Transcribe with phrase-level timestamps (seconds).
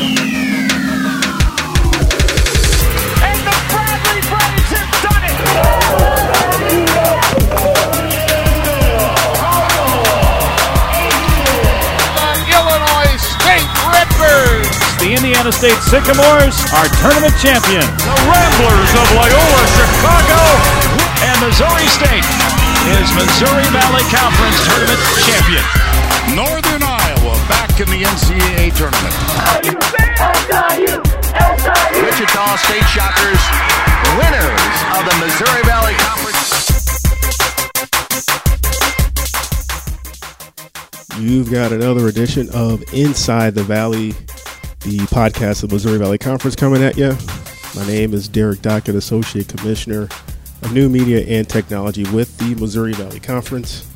[0.00, 0.08] And
[3.44, 5.36] the Bradley Braves have done it!
[12.16, 14.72] the Illinois State Redbirds.
[15.04, 17.92] The Indiana State Sycamores are tournament champions.
[18.00, 20.40] The Ramblers of Loyola, Chicago,
[21.28, 22.24] and Missouri State
[22.96, 25.60] is Missouri Valley Conference tournament champion.
[26.32, 26.79] Northern Iowa back
[27.80, 29.14] in the NCAA tournament.
[32.04, 33.40] Wichita State Shockers,
[34.18, 36.50] winners of the Missouri Valley Conference.
[41.18, 44.10] You've got another edition of Inside the Valley,
[44.80, 47.16] the podcast of the Missouri Valley Conference coming at you.
[47.74, 50.02] My name is Derek Dockett, Associate Commissioner
[50.60, 53.86] of New Media and Technology with the Missouri Valley Conference.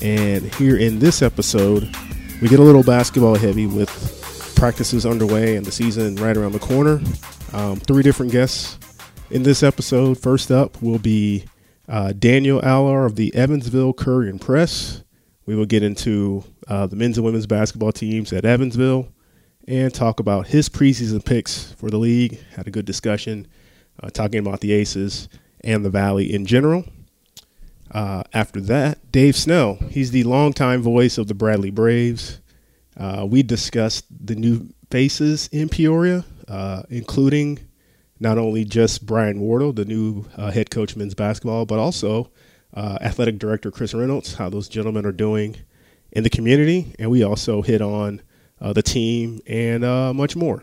[0.00, 1.92] And here in this episode,
[2.40, 6.58] we get a little basketball heavy with practices underway and the season right around the
[6.58, 7.00] corner.
[7.52, 8.78] Um, three different guests
[9.30, 10.18] in this episode.
[10.18, 11.44] First up will be
[11.88, 15.02] uh, Daniel Allar of the Evansville Courier and Press.
[15.44, 19.08] We will get into uh, the men's and women's basketball teams at Evansville
[19.68, 22.40] and talk about his preseason picks for the league.
[22.54, 23.46] Had a good discussion
[24.02, 25.28] uh, talking about the Aces
[25.62, 26.84] and the Valley in general.
[27.90, 29.74] Uh, after that, Dave Snell.
[29.90, 32.40] He's the longtime voice of the Bradley Braves.
[32.96, 37.58] Uh, we discussed the new faces in Peoria, uh, including
[38.20, 42.30] not only just Brian Wardle, the new uh, head coach men's basketball, but also
[42.74, 45.56] uh, athletic director Chris Reynolds, how those gentlemen are doing
[46.12, 46.94] in the community.
[46.98, 48.20] And we also hit on
[48.60, 49.82] uh, the team and
[50.16, 50.62] much more.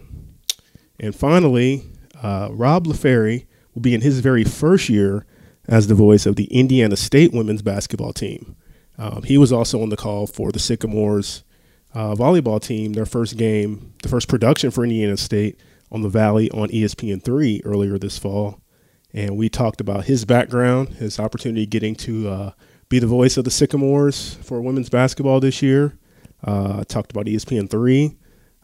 [0.99, 1.83] And finally,
[2.23, 5.25] Rob Lafary will be in his very first year
[5.67, 8.55] as the voice of the Indiana State women's basketball team.
[8.97, 11.43] Um, he was also on the call for the Sycamores
[11.93, 15.59] uh, volleyball team, their first game, the first production for Indiana State
[15.91, 18.61] on the Valley on E ESPN3 earlier this fall.
[19.13, 22.51] And we talked about his background, his opportunity getting to uh,
[22.89, 25.97] be the voice of the Sycamores for women's basketball this year.
[26.43, 28.15] Uh, talked about ESPN3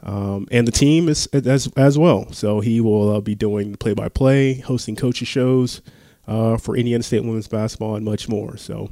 [0.03, 2.31] um, and the team is, as, as well.
[2.31, 5.81] So he will uh, be doing play by play, hosting coaches shows
[6.27, 8.57] uh, for Indiana State women's basketball, and much more.
[8.57, 8.91] So,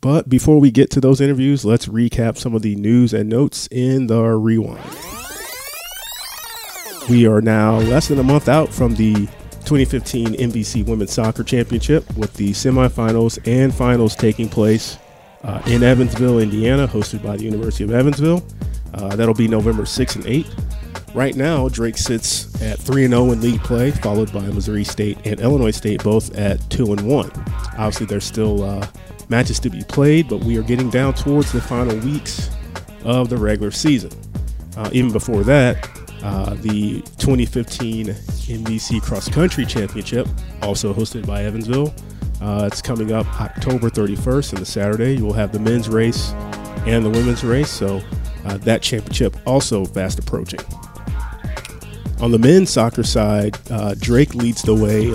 [0.00, 3.68] but before we get to those interviews, let's recap some of the news and notes
[3.70, 4.84] in the rewind.
[7.08, 9.14] We are now less than a month out from the
[9.66, 14.98] 2015 MVC Women's Soccer Championship, with the semifinals and finals taking place
[15.44, 18.44] uh, in Evansville, Indiana, hosted by the University of Evansville.
[18.94, 20.62] Uh, that'll be November 6th and 8th.
[21.16, 25.40] Right now, Drake sits at 3 0 in league play, followed by Missouri State and
[25.40, 27.30] Illinois State, both at 2 and 1.
[27.78, 28.86] Obviously, there's still uh,
[29.30, 32.50] matches to be played, but we are getting down towards the final weeks
[33.02, 34.10] of the regular season.
[34.76, 35.88] Uh, even before that,
[36.22, 40.28] uh, the 2015 MVC Cross Country Championship,
[40.60, 41.94] also hosted by Evansville,
[42.42, 45.16] uh, it's coming up October 31st and the Saturday.
[45.16, 46.32] You will have the men's race
[46.84, 48.02] and the women's race, so
[48.44, 50.60] uh, that championship also fast approaching.
[52.20, 55.12] On the men's soccer side, uh, Drake leads the way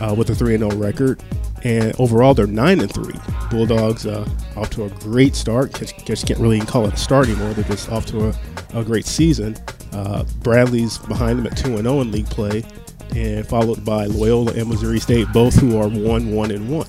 [0.00, 1.22] uh, with a 3 0 record,
[1.62, 3.14] and overall they're 9 and 3.
[3.50, 5.72] Bulldogs uh, off to a great start.
[5.72, 7.52] Guess you can't really call it a start anymore.
[7.54, 8.34] They're just off to a,
[8.74, 9.56] a great season.
[9.92, 12.64] Uh, Bradley's behind them at 2 and 0 in league play,
[13.14, 16.86] and followed by Loyola and Missouri State, both who are 1 1 and 1.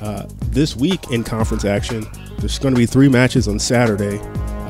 [0.00, 2.06] Uh, this week in conference action,
[2.38, 4.18] there's going to be three matches on Saturday.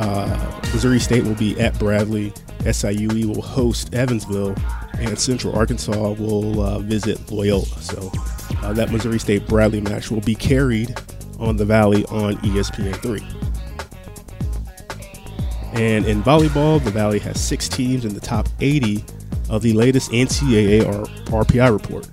[0.01, 2.33] Uh, Missouri State will be at Bradley.
[2.71, 4.55] SIUE will host Evansville,
[4.99, 7.67] and Central Arkansas will uh, visit Loyola.
[7.67, 8.11] So
[8.63, 10.95] uh, that Missouri State Bradley match will be carried
[11.39, 13.39] on the Valley on E ESPN3.
[15.75, 19.05] And in volleyball, the Valley has six teams in the top 80
[19.49, 21.05] of the latest NCAA or
[21.45, 22.09] RPI report.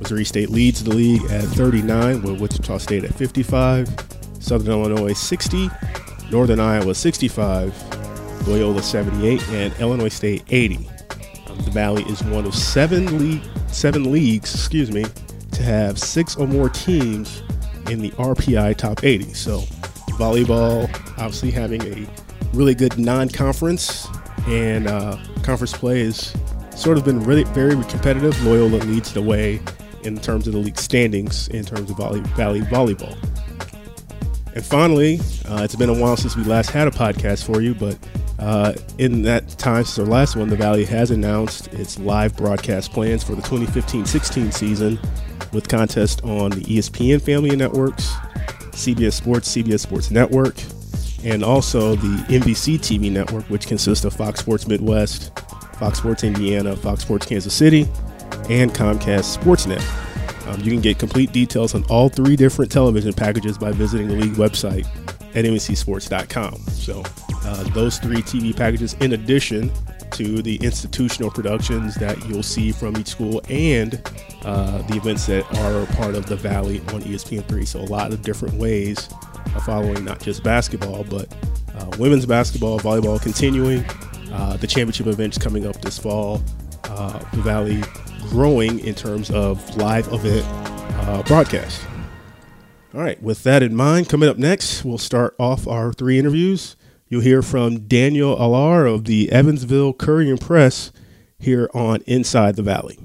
[0.00, 3.88] Missouri State leads the league at 39, with Wichita State at 55,
[4.40, 5.70] Southern Illinois 60,
[6.30, 7.85] Northern Iowa 65,
[8.46, 10.76] Loyola 78, and Illinois State 80.
[11.48, 15.04] Um, the Valley is one of seven league, seven leagues, excuse me,
[15.52, 17.42] to have six or more teams
[17.90, 19.32] in the RPI top 80.
[19.34, 19.60] So,
[20.18, 20.88] volleyball
[21.18, 22.06] obviously having a
[22.52, 24.06] really good non-conference,
[24.46, 26.34] and uh, conference play has
[26.74, 28.40] sort of been really very competitive.
[28.44, 29.60] Loyola leads the way
[30.04, 33.16] in terms of the league standings in terms of volley, Valley volleyball.
[34.54, 37.74] And finally, uh, it's been a while since we last had a podcast for you,
[37.74, 37.98] but
[38.38, 42.92] uh, in that time since our last one, the Valley has announced its live broadcast
[42.92, 44.98] plans for the 2015-16 season
[45.52, 48.12] with contests on the ESPN family networks,
[48.72, 50.54] CBS Sports, CBS Sports Network,
[51.24, 55.36] and also the MVC TV network, which consists of Fox Sports Midwest,
[55.78, 57.88] Fox Sports Indiana, Fox Sports Kansas City,
[58.50, 59.82] and Comcast Sportsnet.
[60.46, 64.14] Um, you can get complete details on all three different television packages by visiting the
[64.14, 64.86] league website
[65.36, 66.54] at MVCSports.com.
[66.72, 67.02] So,
[67.44, 69.70] uh, those three TV packages, in addition
[70.12, 74.00] to the institutional productions that you'll see from each school and
[74.44, 77.66] uh, the events that are part of the Valley on ESPN3.
[77.66, 79.08] So, a lot of different ways
[79.54, 81.32] of following not just basketball, but
[81.76, 83.84] uh, women's basketball, volleyball continuing,
[84.32, 86.42] uh, the championship events coming up this fall,
[86.84, 87.82] uh, the Valley
[88.30, 90.44] growing in terms of live event
[91.06, 91.82] uh, broadcast.
[92.94, 96.76] All right, with that in mind, coming up next, we'll start off our three interviews.
[97.08, 100.92] You'll hear from Daniel Allar of the Evansville Courier Press
[101.38, 102.98] here on Inside the Valley.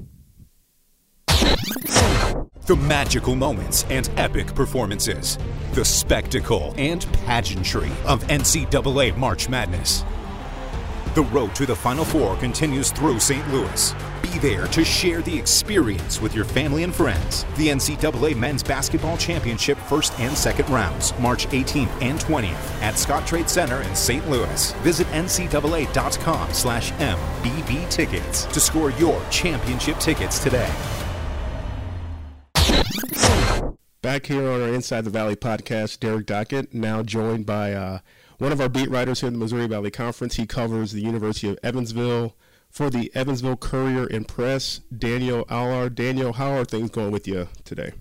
[2.67, 5.37] The magical moments and epic performances,
[5.73, 10.05] the spectacle and pageantry of NCAA March Madness.
[11.13, 13.45] The road to the Final Four continues through St.
[13.51, 13.93] Louis.
[14.21, 17.43] Be there to share the experience with your family and friends.
[17.57, 23.49] The NCAA Men's Basketball Championship first and second rounds, March 18th and 20th at Scottrade
[23.49, 24.25] Center in St.
[24.29, 24.71] Louis.
[24.83, 30.71] Visit ncaa.com slash MBB tickets to score your championship tickets today.
[34.01, 37.99] Back here on our Inside the Valley podcast, Derek Dockett, now joined by uh,
[38.41, 40.35] one of our beat writers here in the Missouri Valley Conference.
[40.35, 42.35] He covers the University of Evansville
[42.71, 45.93] for the Evansville Courier and Press, Daniel Allar.
[45.93, 47.91] Daniel, how are things going with you today?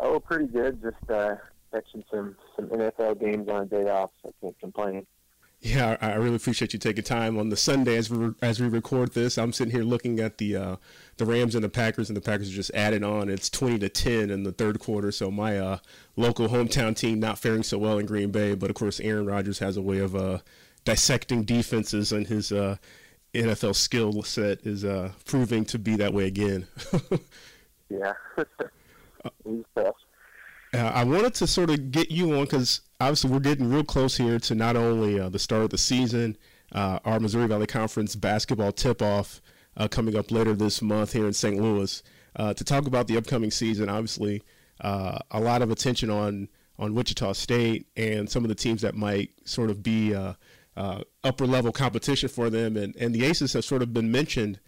[0.00, 0.82] Oh, pretty good.
[0.82, 1.36] Just uh,
[1.72, 5.06] catching some some NFL games on a day off, so I can't complain.
[5.60, 9.12] Yeah, I really appreciate you taking time on the Sunday as we as we record
[9.12, 9.36] this.
[9.36, 10.76] I'm sitting here looking at the uh,
[11.16, 13.28] the Rams and the Packers, and the Packers are just added on.
[13.28, 15.10] It's 20 to 10 in the third quarter.
[15.10, 15.78] So my uh,
[16.14, 19.58] local hometown team not faring so well in Green Bay, but of course Aaron Rodgers
[19.58, 20.38] has a way of uh,
[20.84, 22.76] dissecting defenses, and his uh,
[23.34, 26.68] NFL skill set is uh, proving to be that way again.
[27.90, 28.12] yeah,
[29.44, 29.96] he's tough.
[30.74, 34.16] Uh, I wanted to sort of get you on because obviously we're getting real close
[34.16, 36.36] here to not only uh, the start of the season,
[36.72, 39.40] uh, our Missouri Valley Conference basketball tip-off
[39.76, 41.60] uh, coming up later this month here in St.
[41.60, 42.02] Louis.
[42.36, 44.42] Uh, to talk about the upcoming season, obviously
[44.80, 46.48] a lot of attention on
[46.80, 50.14] on Wichita State and some of the teams that might sort of be
[50.76, 54.60] upper level competition for them, and and the Aces have sort of been mentioned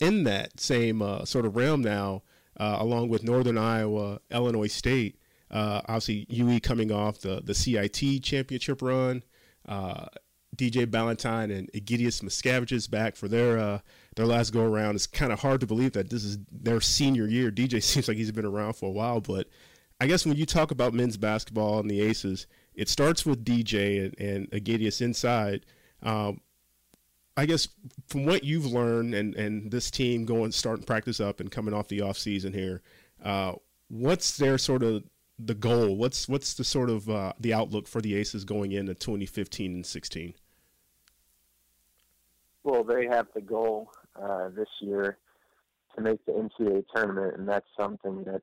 [0.00, 2.22] in that same sort of realm now
[2.58, 5.18] uh, along with Northern Iowa, Illinois State.
[5.50, 9.22] Uh, obviously, UE coming off the, the CIT championship run.
[9.68, 10.06] Uh,
[10.56, 13.78] DJ Balentine and Egidijus Mockevicius back for their uh,
[14.16, 14.94] their last go around.
[14.94, 17.50] It's kind of hard to believe that this is their senior year.
[17.50, 19.48] DJ seems like he's been around for a while, but
[20.00, 24.04] I guess when you talk about men's basketball and the Aces, it starts with DJ
[24.04, 25.64] and, and Egidius inside.
[26.02, 26.40] Um,
[27.36, 27.68] I guess
[28.06, 31.88] from what you've learned and, and this team going starting practice up and coming off
[31.88, 32.82] the off season here,
[33.22, 33.52] uh,
[33.88, 35.04] what's their sort of
[35.38, 35.96] the goal?
[35.96, 39.86] What's what's the sort of uh, the outlook for the Aces going into 2015 and
[39.86, 40.34] 16?
[42.64, 45.18] Well, they have the goal uh, this year
[45.94, 48.42] to make the NCAA tournament, and that's something that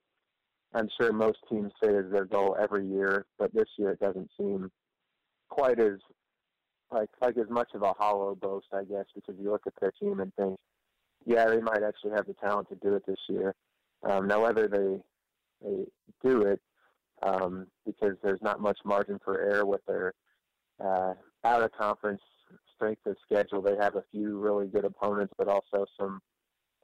[0.74, 3.26] I'm sure most teams say is their goal every year.
[3.38, 4.72] But this year, it doesn't seem
[5.50, 6.00] quite as
[6.94, 9.92] like like as much of a hollow boast, I guess, because you look at their
[9.92, 10.60] team and think,
[11.26, 13.56] yeah, they might actually have the talent to do it this year.
[14.04, 15.02] Um, now, whether they
[15.62, 15.86] they
[16.24, 16.62] do it,
[17.22, 20.14] um, because there's not much margin for error with their
[20.84, 22.22] uh, out of conference
[22.76, 23.62] strength of schedule.
[23.62, 26.22] They have a few really good opponents, but also some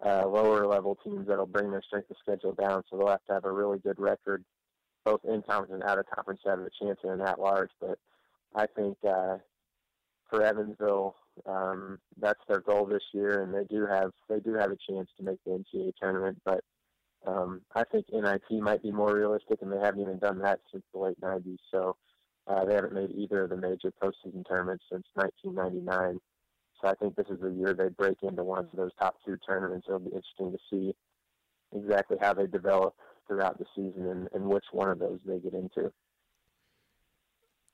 [0.06, 2.84] uh, lower level teams that'll bring their strength of schedule down.
[2.90, 4.46] So they'll have to have a really good record,
[5.04, 7.72] both in conference and out of conference, to have a chance in at large.
[7.82, 8.00] But
[8.56, 9.38] I think uh,
[10.30, 11.16] for Evansville.
[11.46, 15.10] Um, that's their goal this year, and they do have they do have a chance
[15.18, 16.42] to make the NCAA tournament.
[16.46, 16.64] But
[17.26, 20.84] um, I think NIT might be more realistic, and they haven't even done that since
[20.94, 21.58] the late '90s.
[21.72, 21.96] So
[22.48, 26.20] uh, they haven't made either of the major postseason tournaments since 1999.
[26.82, 29.38] So I think this is the year they break into one of those top two
[29.46, 29.86] tournaments.
[29.88, 30.96] It'll be interesting to see
[31.76, 32.96] exactly how they develop
[33.28, 35.92] throughout the season and, and which one of those they get into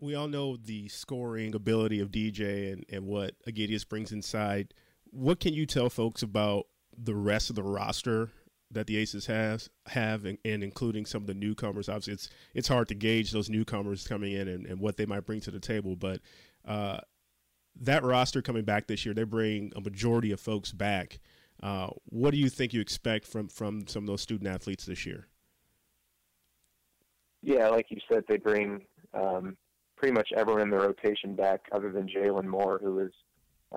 [0.05, 4.73] we all know the scoring ability of DJ and, and what Egidijus brings inside.
[5.11, 8.29] What can you tell folks about the rest of the roster
[8.71, 11.89] that the Aces has have and, and, including some of the newcomers?
[11.89, 15.25] Obviously, it's it's hard to gauge those newcomers coming in and, and what they might
[15.25, 16.21] bring to the table, but
[16.65, 16.99] uh,
[17.81, 21.19] that roster coming back this year, they bring a majority of folks back.
[21.61, 25.05] Uh, what do you think you expect from from some of those student athletes this
[25.05, 25.27] year?
[27.41, 29.55] Yeah, like you said, they bring um,
[29.95, 33.11] pretty much everyone in the rotation back other than Jalen Moore, who was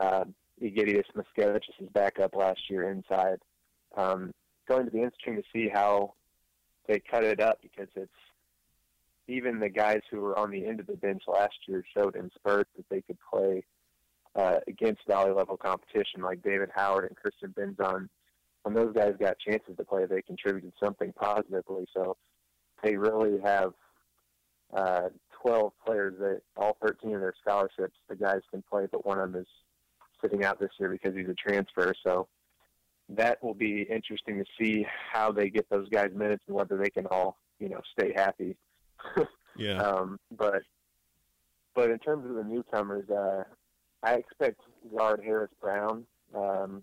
[0.01, 0.25] uh,
[0.63, 3.39] Egidijus Mockevicius's backup last year inside.
[3.97, 4.33] Um,
[4.69, 6.15] going to be interesting to see how
[6.87, 8.11] they cut it up because it's
[9.29, 12.31] even the guys who were on the end of the bench last year showed in
[12.35, 13.63] spurts that they could play
[14.35, 18.09] uh, against valley level competition, like David Howard and Christian Benzon.
[18.63, 21.87] When those guys got chances to play, they contributed something positively.
[21.95, 22.17] So
[22.83, 23.73] they really have
[24.75, 25.09] uh,
[25.43, 29.33] 12 players that all 13 of their scholarships, the guys can play, but one of
[29.33, 29.49] them is
[30.23, 31.95] sitting out this year because he's a transfer.
[32.05, 32.29] So
[33.11, 36.91] that will be interesting to see how they get those guys minutes and whether they
[36.91, 38.57] can all, you know, stay happy.
[39.57, 39.81] yeah.
[39.81, 40.63] Um, but
[41.75, 43.45] but in terms of the newcomers, uh,
[44.03, 44.61] I expect
[44.95, 46.05] guard Harris Brown
[46.35, 46.83] um,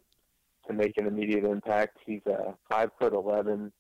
[0.68, 1.98] to make an immediate impact.
[2.06, 3.72] He's a uh, five foot eleven.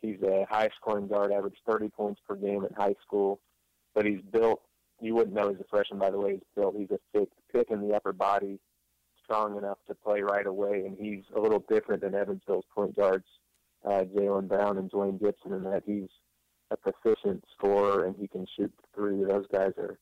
[0.00, 3.38] He's a high scoring guard, averaged 30 points per game in high school,
[3.94, 4.62] but he's built.
[5.00, 6.76] You wouldn't know he's a freshman by the way he's built.
[6.76, 8.58] He's a thick, thick in the upper body,
[9.24, 13.26] strong enough to play right away, and he's a little different than Evansville's point guards,
[13.84, 16.08] uh, Jaylon Brown and Duane Gibson, in that he's
[16.70, 19.22] a proficient scorer and he can shoot three.
[19.24, 19.98] Those guys are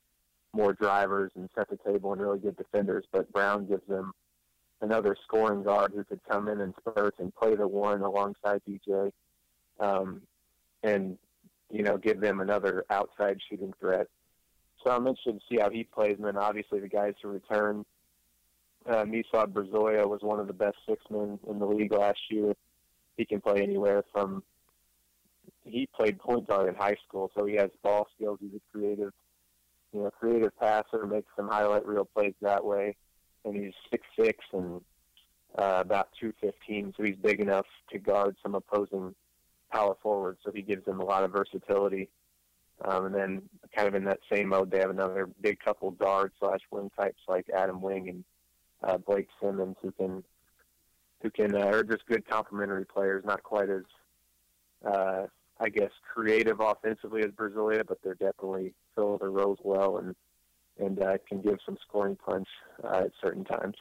[0.52, 4.12] more drivers and set the table and really good defenders, but Brown gives them
[4.80, 9.12] another scoring guard who could come in and spurts and play the one alongside DJ,
[9.78, 10.23] um,
[10.82, 11.18] and
[11.71, 14.07] you know give them another outside shooting threat.
[14.83, 17.85] So I'm interested to see how he plays, and then obviously the guys who return.
[18.89, 22.55] Uh, Mislav Brzoja was one of the best six men in the league last year.
[23.19, 24.43] He can play anywhere from.
[25.65, 28.39] He played point guard in high school, so he has ball skills.
[28.41, 29.12] He's a creative
[29.93, 32.97] you know, creative passer, makes some highlight reel plays that way.
[33.45, 34.81] And he's six six and
[35.59, 39.15] uh, about two fifteen, so he's big enough to guard some opposing
[39.71, 42.09] power forward, So he gives them a lot of versatility.
[42.83, 43.43] Um, and then,
[43.77, 47.21] kind of in that same mode, they have another big couple guard slash wing types
[47.29, 48.25] like Adam Wing and
[48.83, 50.25] uh, Blake Simmons, who can
[51.23, 53.23] who can uh, are just good complementary players.
[53.27, 53.83] Not quite as
[54.85, 55.27] uh,
[55.61, 60.15] I guess, creative offensively as Brzoja, but they're definitely fill their roles well and
[60.79, 62.49] and uh, can give some scoring punch
[62.83, 63.77] uh, at certain times.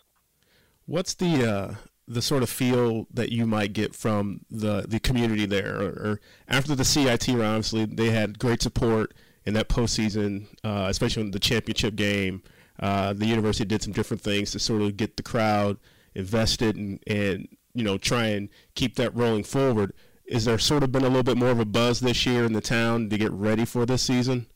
[0.85, 1.75] What's the uh,
[2.09, 6.19] the sort of feel that you might get from the the community there, or, or
[6.47, 7.29] after the CIT?
[7.29, 9.13] Obviously, they had great support
[9.45, 12.41] in that postseason, uh, especially in the championship game.
[12.79, 15.77] Uh, the university did some different things to sort of get the crowd
[16.15, 19.93] invested and, and you know try and keep that rolling forward.
[20.25, 22.53] Is there sort of been a little bit more of a buzz this year in
[22.53, 24.47] the town to get ready for this season?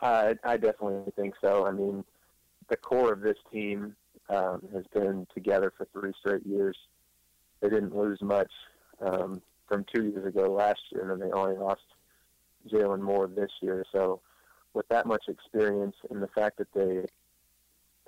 [0.00, 1.66] I, I definitely think so.
[1.66, 2.04] I mean,
[2.68, 3.96] the core of this team
[4.28, 6.76] um, has been together for three straight years.
[7.60, 8.50] They didn't lose much
[9.00, 11.82] um, from two years ago last year, and they only lost
[12.70, 13.84] Jalen Moore this year.
[13.92, 14.20] So,
[14.74, 17.06] with that much experience and the fact that they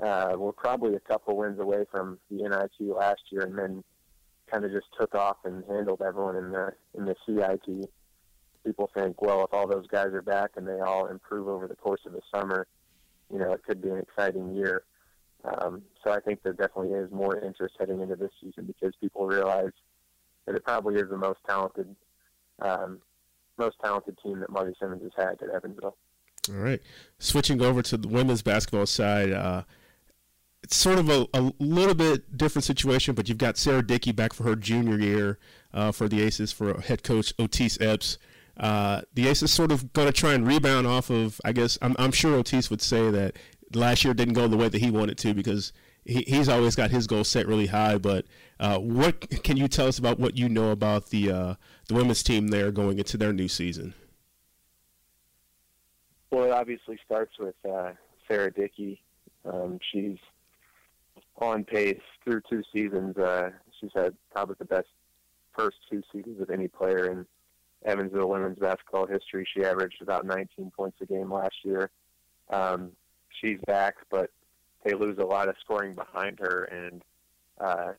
[0.06, 3.82] uh, were probably a couple wins away from the NIT last year, and then
[4.50, 7.88] kind of just took off and handled everyone in the in the CIT
[8.64, 11.76] people think, well, if all those guys are back and they all improve over the
[11.76, 12.66] course of the summer,
[13.32, 14.82] you know, it could be an exciting year.
[15.44, 19.26] Um, so I think there definitely is more interest heading into this season because people
[19.26, 19.72] realize
[20.46, 21.94] that it probably is the most talented,
[22.60, 22.98] um,
[23.58, 25.96] most talented team that Marty Simmons has had at Evansville.
[26.48, 26.80] All right,
[27.18, 29.32] switching over to the women's basketball side.
[29.32, 29.62] Uh,
[30.62, 34.32] it's sort of a, a little bit different situation, but you've got Sarah Dickey back
[34.32, 35.38] for her junior year
[35.72, 38.18] uh, for the Aces for head coach Oties Epps.
[38.56, 41.40] Uh, the Aces sort of going to try and rebound off of.
[41.44, 43.36] I guess I'm, I'm sure Oties would say that
[43.74, 45.72] last year didn't go the way that he wanted to because
[46.10, 47.96] he, he's always got his goals set really high.
[47.96, 48.26] But
[48.58, 51.54] uh, what can you tell us about what you know about the uh,
[51.88, 53.94] the women's team there going into their new season?
[56.30, 57.92] Well, it obviously starts with uh,
[58.28, 59.00] Sarah Dickey.
[59.44, 60.18] Um, she's
[61.38, 63.16] on pace through two seasons.
[63.16, 63.50] Uh,
[63.80, 64.88] she's had probably the best
[65.56, 67.26] first two seasons of any player in
[67.84, 69.46] Evansville women's basketball history.
[69.54, 71.90] She averaged about 19 points a game last year.
[72.50, 72.92] Um,
[73.40, 74.30] she's back, but
[74.84, 77.02] they lose a lot of scoring behind her, and
[77.60, 77.92] uh,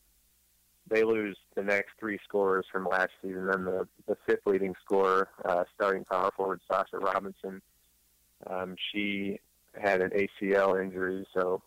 [0.89, 3.47] they lose the next three scorers from last season.
[3.47, 7.61] Then the, the fifth leading scorer, uh, starting power forward Sasha Robinson,
[8.47, 9.39] um, she
[9.79, 11.61] had an ACL injury, so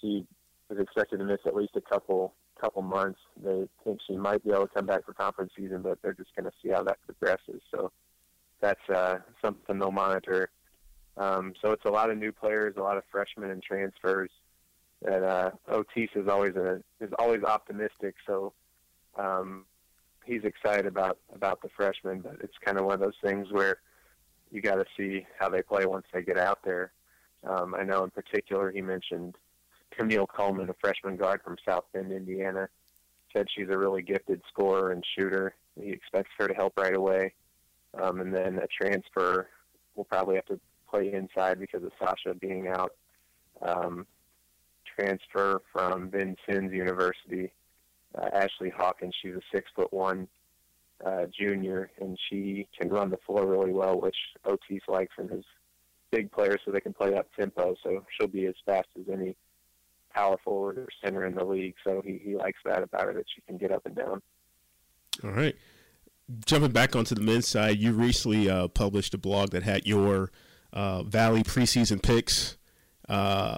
[0.00, 0.26] she
[0.68, 3.20] was expected to miss at least a couple couple months.
[3.42, 6.34] They think she might be able to come back for conference season, but they're just
[6.34, 7.60] going to see how that progresses.
[7.70, 7.92] So
[8.60, 10.48] that's uh, something they'll monitor.
[11.16, 14.30] Um, so it's a lot of new players, a lot of freshmen and transfers.
[15.02, 18.14] That uh, Oties is always a is always optimistic.
[18.26, 18.52] So
[19.16, 19.64] um,
[20.24, 23.78] he's excited about about the freshmen, but it's kind of one of those things where
[24.50, 26.92] you got to see how they play once they get out there.
[27.44, 29.36] Um, I know in particular he mentioned
[29.90, 32.68] Camille Coleman, a freshman guard from South Bend, Indiana.
[33.32, 35.54] Said she's a really gifted scorer and shooter.
[35.80, 37.34] He expects her to help right away.
[38.00, 39.48] Um, and then a transfer
[39.94, 42.92] will probably have to play inside because of Sasha being out.
[43.62, 44.06] Um,
[44.98, 47.52] transfer from Vincennes University,
[48.16, 49.14] uh, Ashley Hawkins.
[49.20, 50.28] She's a six foot one
[51.04, 54.16] uh, junior, and she can run the floor really well, which
[54.46, 55.44] Oties likes from his
[56.10, 57.74] big players, so they can play up tempo.
[57.82, 59.36] So she'll be as fast as any
[60.14, 61.74] power forward or center in the league.
[61.84, 64.22] So he, he likes that about her that she can get up and down.
[65.22, 65.54] All right.
[66.44, 70.32] Jumping back onto the men's side, you recently uh, published a blog that had your
[70.76, 72.58] uh, Valley preseason picks
[73.08, 73.56] uh,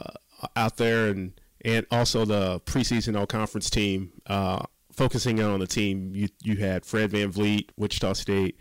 [0.54, 4.12] out there, and and also the preseason all conference team.
[4.26, 8.56] Uh, focusing on the team, you you had Fred Van VanVleet, Wichita State,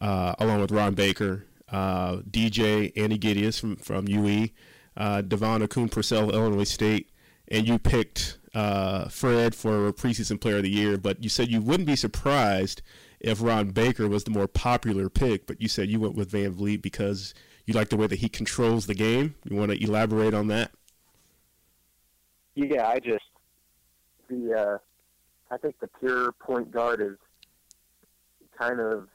[0.00, 4.48] uh, along with Ron Baker, uh, DJ and Egidijus from from UE,
[4.96, 7.10] uh, DeVaughn Akoon-Purcell, Illinois State,
[7.48, 10.96] and you picked Fred for preseason player of the year.
[10.96, 12.80] But you said you wouldn't be surprised
[13.20, 16.54] if Ron Baker was the more popular pick, but you said you went with Van
[16.54, 17.34] VanVleet because
[17.68, 19.34] you like the way that he controls the game.
[19.44, 20.70] You want to elaborate on that?
[22.54, 23.24] Yeah, I just
[24.28, 24.78] the uh,
[25.54, 27.18] I think the pure point guard is
[28.58, 29.08] kind of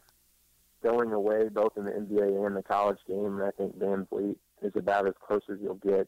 [0.84, 3.40] going away both in the NBA and the college game.
[3.40, 6.08] And I think VanVleet is about as close as you'll get.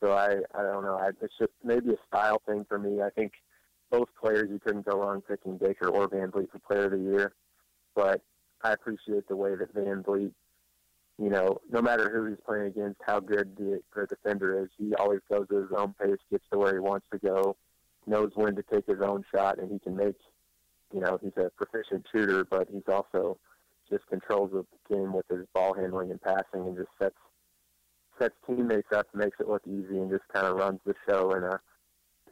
[0.00, 0.96] So I I don't know.
[0.96, 3.02] I, it's just maybe a style thing for me.
[3.02, 3.32] I think
[3.90, 7.34] both players you couldn't go wrong picking Baker or VanVleet for Player of the Year,
[7.94, 8.22] but
[8.62, 10.32] I appreciate the way that VanVleet,
[11.18, 14.94] you know, no matter who he's playing against, how good the, the defender is, he
[14.94, 17.56] always goes at his own pace, gets to where he wants to go,
[18.06, 20.16] knows when to take his own shot, and he can make,
[20.92, 23.38] you know, he's a proficient shooter, but he's also
[23.90, 27.16] just controls the game with his ball handling and passing, and just sets
[28.18, 31.44] sets teammates up, makes it look easy, and just kind of runs the show in
[31.44, 31.60] a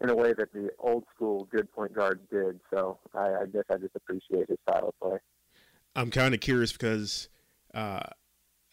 [0.01, 2.59] in a way that the old school good point guards did.
[2.73, 5.19] So I, I guess I just appreciate his style of play.
[5.95, 7.29] I'm kind of curious because
[7.73, 8.01] uh,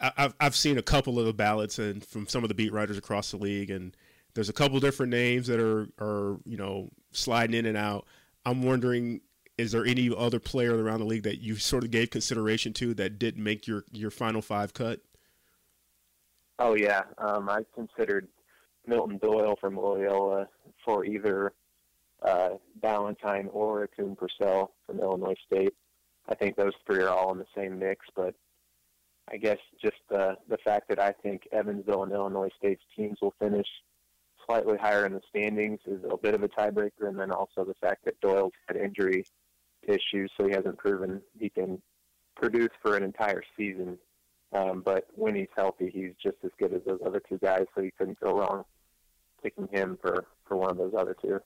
[0.02, 2.98] I've I've seen a couple of the ballots and from some of the beat writers
[2.98, 3.96] across the league, and
[4.34, 8.06] there's a couple different names that are are you know sliding in and out.
[8.46, 9.22] I'm wondering,
[9.58, 12.94] is there any other player around the league that you sort of gave consideration to
[12.96, 15.02] that didn't make your your final five cut?
[16.58, 18.28] Oh yeah, um, I considered
[18.88, 20.48] Milton Doyle from Loyola
[20.84, 21.54] for either
[22.24, 25.74] uh, Balentine or Akoon-Purcell from Illinois State.
[26.30, 28.36] I think those three are all in the same mix, but
[29.32, 33.34] I guess just the the fact that I think Evansville and Illinois State's teams will
[33.40, 33.68] finish
[34.46, 37.76] slightly higher in the standings is a bit of a tiebreaker, and then also the
[37.76, 39.26] fact that Doyle's had injury
[39.84, 41.82] issues, so he hasn't proven he can
[42.36, 43.98] produce for an entire season.
[44.54, 47.82] Um, but when he's healthy, he's just as good as those other two guys, so
[47.82, 48.66] you couldn't go wrong
[49.42, 51.40] picking him for, for one of those other two.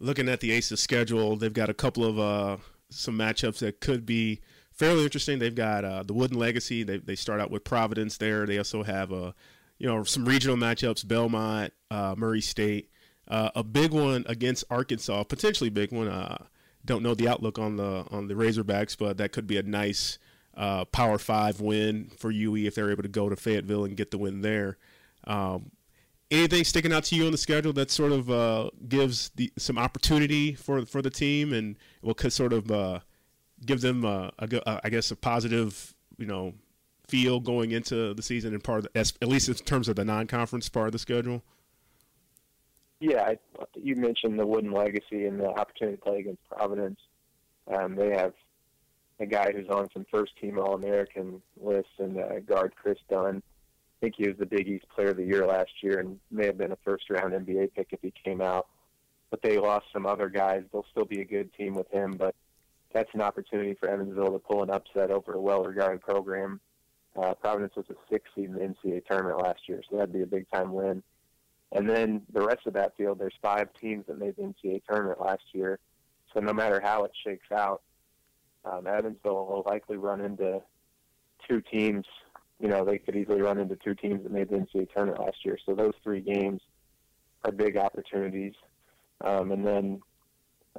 [0.00, 2.56] Looking at the Aces schedule, they've got a couple of uh,
[2.88, 4.40] some matchups that could be
[4.78, 5.38] fairly interesting.
[5.38, 6.84] They've got uh, the Wooden Legacy.
[6.84, 8.46] They, they start out with Providence there.
[8.46, 9.34] They also have a
[9.78, 12.90] you know some regional matchups: Belmont, uh, Murray State.
[13.26, 16.08] Uh, a big one against Arkansas, potentially big one.
[16.08, 16.46] Uh,
[16.84, 20.18] don't know the outlook on the on the Razorbacks, but that could be a nice
[20.56, 24.10] uh, Power Five win for UE if they're able to go to Fayetteville and get
[24.10, 24.78] the win there.
[25.24, 25.72] Um,
[26.30, 29.78] anything sticking out to you on the schedule that sort of uh, gives the, some
[29.78, 33.00] opportunity for for the team and will sort of uh,
[33.64, 36.54] give them, uh, a, I guess, a positive, you know,
[37.08, 40.04] feel going into the season and part of the, at least in terms of the
[40.04, 41.42] non-conference part of the schedule?
[43.00, 43.38] Yeah, I,
[43.74, 46.98] you mentioned the Wooden Legacy and the opportunity to play against Providence.
[47.72, 48.32] Um, they have
[49.20, 53.36] a guy who's on some first-team All-American lists and uh, guard Kris Dunn.
[53.36, 56.46] I think he was the Big East Player of the Year last year and may
[56.46, 58.66] have been a first-round NBA pick if he came out.
[59.30, 60.62] But they lost some other guys.
[60.72, 62.34] They'll still be a good team with him, but
[62.92, 66.60] that's an opportunity for Evansville to pull an upset over a well-regarded program.
[67.16, 70.22] Uh, Providence was a six seed in the NCAA tournament last year, so that'd be
[70.22, 71.02] a big time win.
[71.72, 75.20] And then the rest of that field, there's five teams that made the NCAA tournament
[75.20, 75.78] last year.
[76.32, 77.82] So no matter how it shakes out,
[78.64, 80.62] um, Evansville will likely run into
[81.48, 82.06] two teams.
[82.60, 85.44] You know, they could easily run into two teams that made the NCAA tournament last
[85.44, 85.58] year.
[85.64, 86.60] So those three games
[87.44, 88.54] are big opportunities.
[89.20, 90.00] Um, and then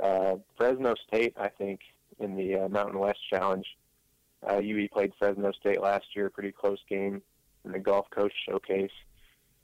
[0.01, 1.81] uh, Fresno State, I think,
[2.19, 3.65] in the uh, Mountain West Challenge,
[4.49, 7.21] uh, UE played Fresno State last year, pretty close game
[7.65, 8.91] in the Gulf Coast Showcase,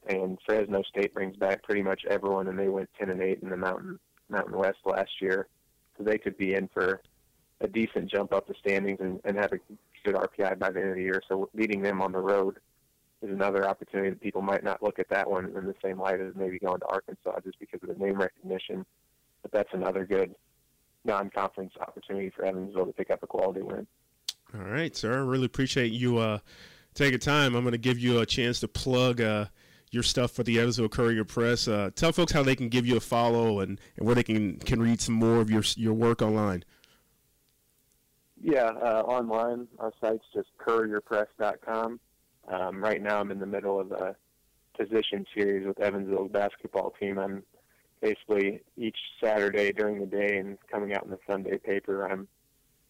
[0.08, 3.50] and Fresno State brings back pretty much everyone, and they went ten and eight in
[3.50, 5.48] the Mountain Mountain West last year,
[5.98, 7.02] so they could be in for
[7.62, 9.60] a decent jump up the standings and, and have a
[10.04, 11.22] boosted RPI by the end of the year.
[11.28, 12.58] So beating them on the road
[13.22, 16.20] is another opportunity that people might not look at that one in the same light
[16.20, 18.86] as maybe going to Arkansas just because of the name recognition.
[19.41, 20.36] But that's another good
[21.06, 23.88] non-conference opportunity for Evansville to pick up a quality win.
[24.54, 25.24] All right, sir.
[25.24, 26.39] Really appreciate you uh,
[26.94, 27.56] taking time.
[27.56, 29.46] I'm going to give you a chance to plug uh,
[29.91, 31.68] your stuff for the Evansville Courier Press.
[31.68, 34.58] Uh, tell folks how they can give you a follow and, and where they can,
[34.58, 36.63] can read some more of your your work online.
[38.41, 39.68] Yeah, uh, online.
[39.80, 42.00] Our site's just courierpress.com.
[42.48, 44.15] Um, right now, I'm in the middle of a
[44.78, 47.18] position series with Evansville's basketball team.
[47.18, 47.44] I'm
[48.01, 52.05] basically each Saturday during the day and coming out in the Sunday paper.
[52.05, 52.27] I'm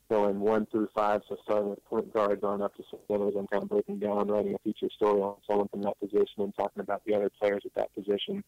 [0.09, 3.33] going one through five, so starting with point guards on up to centers.
[3.37, 6.55] I'm kind of breaking down, writing a feature story on someone from that position and
[6.55, 8.43] talking about the other players at that position.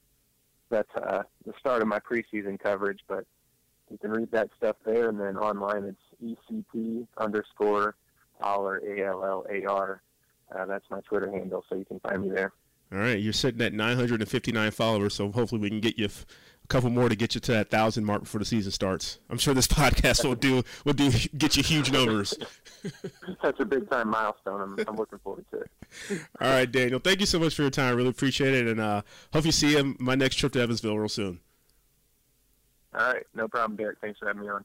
[0.69, 3.25] That's uh, the start of my preseason coverage, but
[3.89, 7.95] you can read that stuff there, and then online it's ECP underscore
[8.41, 10.01] Allar, A-L-L-A-R.
[10.55, 12.53] Uh, that's my Twitter handle, so you can find me there.
[12.91, 16.89] All right, you're sitting at 959 followers, so hopefully we can get you a couple
[16.89, 19.19] more to get you to that thousand mark before the season starts.
[19.29, 22.33] I'm sure this podcast will do will do get you huge numbers.
[23.43, 24.61] That's a big time milestone.
[24.61, 25.71] I'm, I'm looking forward to it.
[26.39, 26.99] All right, Daniel.
[26.99, 27.97] Thank you so much for your time.
[27.97, 29.01] Really appreciate it, and uh,
[29.33, 31.39] hope you see you my next trip to Evansville real soon.
[32.93, 33.99] All right, no problem, Derek.
[33.99, 34.63] Thanks for having me on.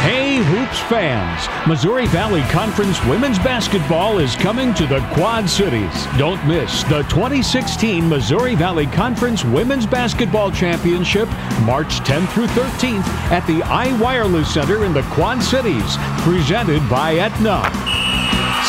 [0.00, 1.46] Hey, Hoops fans!
[1.68, 6.06] Missouri Valley Conference women's basketball is coming to the Quad Cities.
[6.16, 11.28] Don't miss the 2016 Missouri Valley Conference Women's Basketball Championship,
[11.64, 17.62] March 10th through 13th at the iWireless Center in the Quad Cities, presented by Aetna.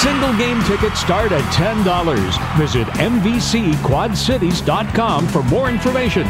[0.01, 2.57] Single game tickets start at $10.
[2.57, 6.23] Visit MVCQuadCities.com for more information.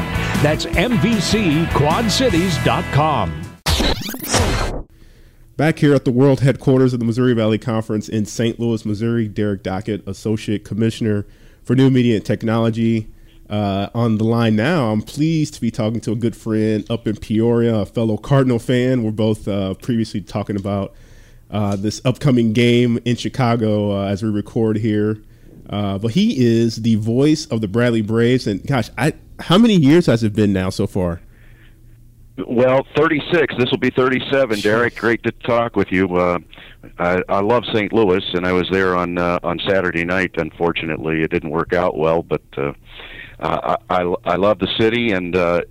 [0.44, 3.42] That's MVCQuadCities.com.
[5.58, 8.60] Back here at the world headquarters of the Missouri Valley Conference in St.
[8.60, 11.26] Louis, Missouri, Derek Dockett, Associate Commissioner
[11.64, 13.10] for New Media and Technology.
[13.50, 17.06] Uh, on the line now, I'm pleased to be talking to a good friend up
[17.06, 19.04] in Peoria, a fellow Cardinal fan.
[19.04, 20.94] We're both uh, previously talking about
[21.52, 25.22] uh, this upcoming game in Chicago uh, as we record here.
[25.70, 28.48] Uh, but he is the voice of the Bradley Braves.
[28.48, 31.22] And gosh, I, how many years has it been now so far?
[32.48, 33.56] Well, 36.
[33.58, 34.60] This will be 37.
[34.60, 36.16] Derek, great to talk with you.
[36.16, 36.40] Uh,
[36.98, 37.92] I, I love St.
[37.94, 40.32] Louis, and I was there on uh, on Saturday night.
[40.38, 42.74] Unfortunately, it didn't work out well, but uh,
[43.40, 45.62] I, I I love the city and uh,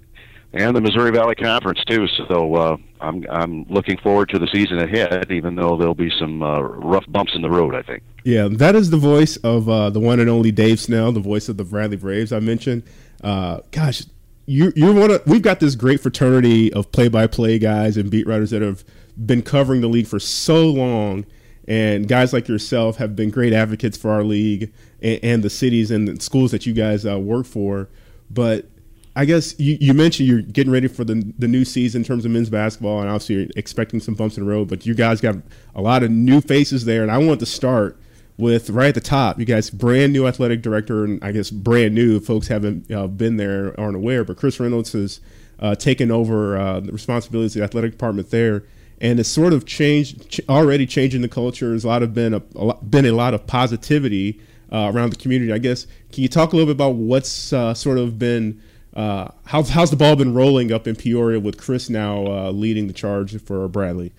[0.52, 2.06] and the Missouri Valley Conference too.
[2.28, 6.42] So uh, I'm I'm looking forward to the season ahead, even though there'll be some
[6.42, 7.74] uh, rough bumps in the road.
[7.74, 8.02] I think.
[8.24, 11.48] Yeah, that is the voice of uh, the one and only Dave Snell, the voice
[11.48, 12.32] of the Bradley Braves.
[12.32, 12.82] I mentioned.
[13.22, 14.02] Uh, gosh,
[14.50, 18.50] you you're one of we've got this great fraternity of play-by-play guys and beat writers
[18.50, 18.84] that have
[19.24, 21.24] been covering the league for so long
[21.68, 25.90] and guys like yourself have been great advocates for our league and, and the cities
[25.92, 27.88] and the schools that you guys uh, work for
[28.28, 28.66] but
[29.14, 32.24] I guess you, you mentioned you're getting ready for the the new season in terms
[32.24, 34.68] of men's basketball, and obviously you're expecting some bumps in the road.
[34.68, 35.34] But you guys got
[35.74, 37.99] a lot of new faces there, and I want to start
[38.40, 39.38] with right at the top.
[39.38, 43.36] You guys, brand new athletic director, and I guess brand new folks haven't uh, been
[43.36, 44.24] there, aren't aware.
[44.24, 45.20] But Chris Reynolds has
[45.60, 48.64] uh, taken over uh, the responsibilities of the athletic department there,
[49.00, 51.68] and it's sort of changed, ch- already changing the culture.
[51.68, 54.40] There's a lot of been a, a lot, been a lot of positivity
[54.72, 55.52] uh, around the community.
[55.52, 58.62] I guess can you talk a little bit about what's uh, sort of been
[58.94, 62.92] uh, how's how's the ball been rolling up in Peoria with Chris now leading the
[62.92, 64.12] charge for Bradley?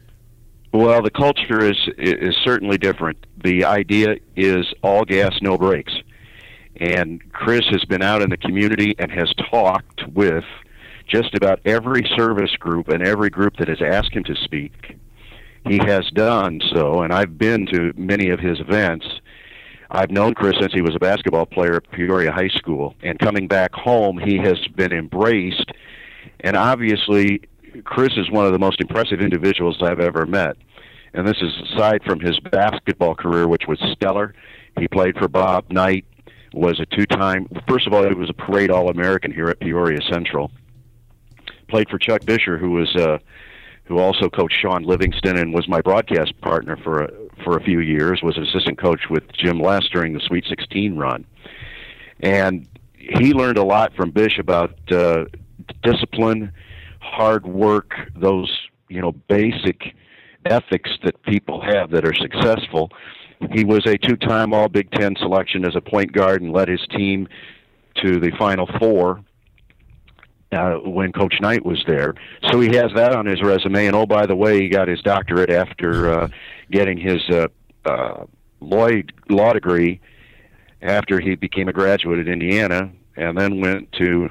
[0.73, 3.25] Well, the culture is is certainly different.
[3.43, 5.93] The idea is all gas, no brakes.
[6.77, 10.45] And Chris has been out in the community and has talked with
[11.07, 14.97] just about every service group and every group that has asked him to speak.
[15.67, 19.05] He has done so, and I've been to many of his events.
[19.91, 23.47] I've known Chris since he was a basketball player at Peoria High School, and coming
[23.47, 25.69] back home, he has been embraced.
[26.39, 27.41] And obviously,
[27.83, 30.57] Chris is one of the most impressive individuals I've ever met.
[31.13, 34.33] And this is aside from his basketball career, which was stellar.
[34.79, 36.05] He played for Bob Knight,
[36.53, 39.59] was a two time, first of all, he was a parade All American here at
[39.59, 40.51] Peoria Central.
[41.69, 43.17] Played for Chuck Buescher, who was, uh,
[43.85, 47.11] who also coached Shaun Livingston and was my broadcast partner for a,
[47.43, 50.97] for a few years, was an assistant coach with Jim Les during the Sweet 16
[50.97, 51.25] run.
[52.19, 55.25] And he learned a lot from Bish about uh,
[55.83, 56.51] discipline,
[57.11, 58.49] hard work, those
[58.89, 59.79] you know basic
[60.45, 62.89] ethics that people have that are successful.
[63.51, 66.85] He was a two-time All Big Ten selection as a point guard and led his
[66.91, 67.27] team
[68.01, 69.23] to the Final Four.
[70.51, 72.13] uh, when Coach Knight was there.
[72.51, 73.87] So he has that on his resume.
[73.87, 76.27] And oh, by the way, he got his doctorate after uh,
[76.69, 77.47] getting his uh,
[77.85, 78.25] uh,
[78.59, 79.99] Lloyd law degree
[80.81, 84.29] after he became a graduate at Indiana, and then went to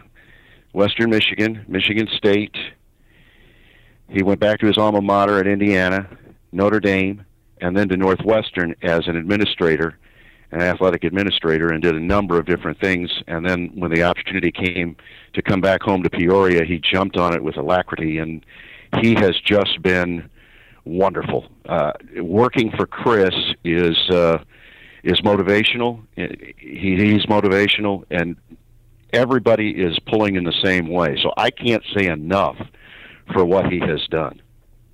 [0.72, 2.54] Western Michigan, Michigan State.
[4.08, 6.08] He went back to his alma mater at Indiana,
[6.52, 7.24] Notre Dame,
[7.60, 9.98] and then to Northwestern as an administrator
[10.52, 13.10] an athletic administrator and did a number of different things.
[13.26, 14.96] And then when the opportunity came
[15.34, 18.44] to come back home to Peoria, he jumped on it with alacrity, and
[19.00, 20.28] he has just been
[20.84, 21.46] wonderful.
[21.68, 24.38] Uh, working for Chris is uh,
[25.04, 26.02] is motivational.
[26.16, 28.36] He, he's motivational, and
[29.12, 31.16] everybody is pulling in the same way.
[31.22, 32.56] So I can't say enough
[33.32, 34.40] for what he has done.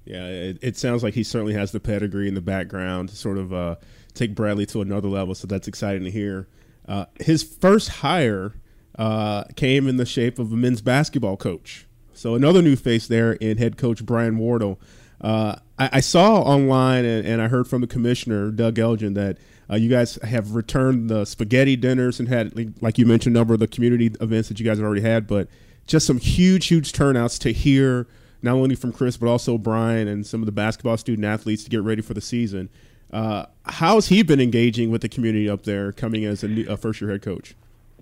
[0.05, 3.39] Yeah, it, it sounds like he certainly has the pedigree in the background to sort
[3.39, 3.77] of uh,
[4.15, 5.35] take Bradley to another level.
[5.35, 6.49] So that's exciting to hear.
[6.87, 8.55] Uh, his first hire
[8.97, 11.87] uh, came in the shape of a men's basketball coach.
[12.13, 14.81] So another new face there in head coach Brian Wardle.
[15.21, 19.39] Uh, I, I, saw online and, and, I heard from the commissioner Doug Elgin that
[19.71, 23.55] uh, you guys have returned the spaghetti dinners and had, like you mentioned, a number
[23.55, 25.49] of the community events that you guys have already had, but
[25.87, 28.07] just some huge, huge turnouts to hear
[28.43, 31.71] not only from Chris but also Brian and some of the basketball student athletes to
[31.71, 32.69] get ready for the season.
[33.13, 37.11] Uh, how's he been engaging with the community up there, coming as a, a first-year
[37.11, 37.55] head coach?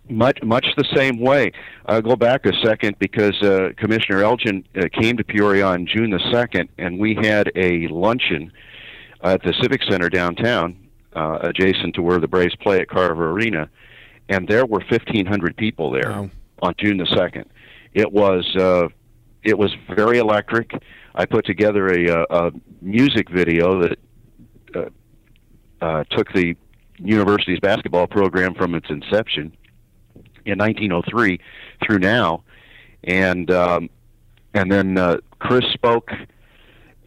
[0.09, 1.51] Much, much the same way.
[1.87, 6.11] I'll go back a second because uh, Commissioner Elgin uh, came to Peoria on June
[6.11, 8.53] the second, and we had a luncheon
[9.23, 10.77] at the Civic Center downtown,
[11.15, 13.69] uh, adjacent to where the Braves play at Carver Arena,
[14.29, 16.31] and there were 1,500 people there wow.
[16.63, 17.47] on June the second.
[17.93, 18.89] It was uh,
[19.43, 20.73] it was very electric.
[21.15, 22.51] I put together a, a, uh,
[22.81, 23.99] music video that
[24.75, 24.85] uh,
[25.81, 26.57] uh, took the
[26.99, 29.57] university's basketball program from its inception
[30.45, 31.39] in 1903
[31.85, 32.43] through now,
[33.05, 33.91] and um,
[34.55, 36.11] and then uh, Chris spoke,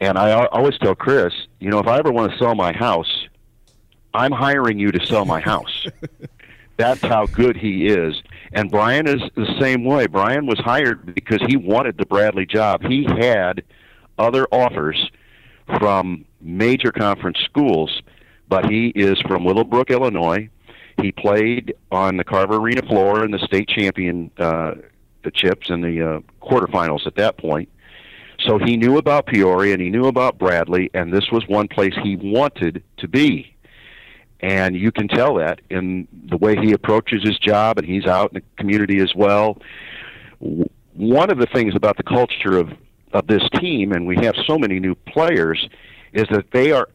[0.00, 3.27] and I always tell Chris, you know, if I ever want to sell my house,
[4.14, 5.86] I'm hiring you to sell my house.
[6.76, 8.22] That's how good he is.
[8.52, 10.06] And Brian is the same way.
[10.06, 12.82] Brian was hired because he wanted the Bradley job.
[12.84, 13.64] He had
[14.16, 15.10] other offers
[15.78, 18.02] from major conference schools,
[18.48, 20.48] but he is from Willowbrook, Illinois.
[21.02, 24.74] He played on the Carver Arena floor in the state champion uh,
[25.24, 27.68] the chips in the uh, quarterfinals at that point.
[28.40, 31.94] So he knew about Peoria and he knew about Bradley, and this was one place
[32.02, 33.54] he wanted to be.
[34.40, 38.32] And you can tell that in the way he approaches his job, and he's out
[38.32, 39.60] in the community as well.
[40.94, 42.70] One of the things about the culture of
[43.12, 45.66] of this team, and we have so many new players,
[46.12, 46.88] is that they are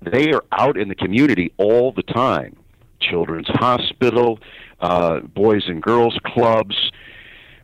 [0.00, 2.56] they are out in the community all the time.
[3.00, 4.38] Children's Hospital,
[4.80, 6.76] uh, Boys and Girls Clubs,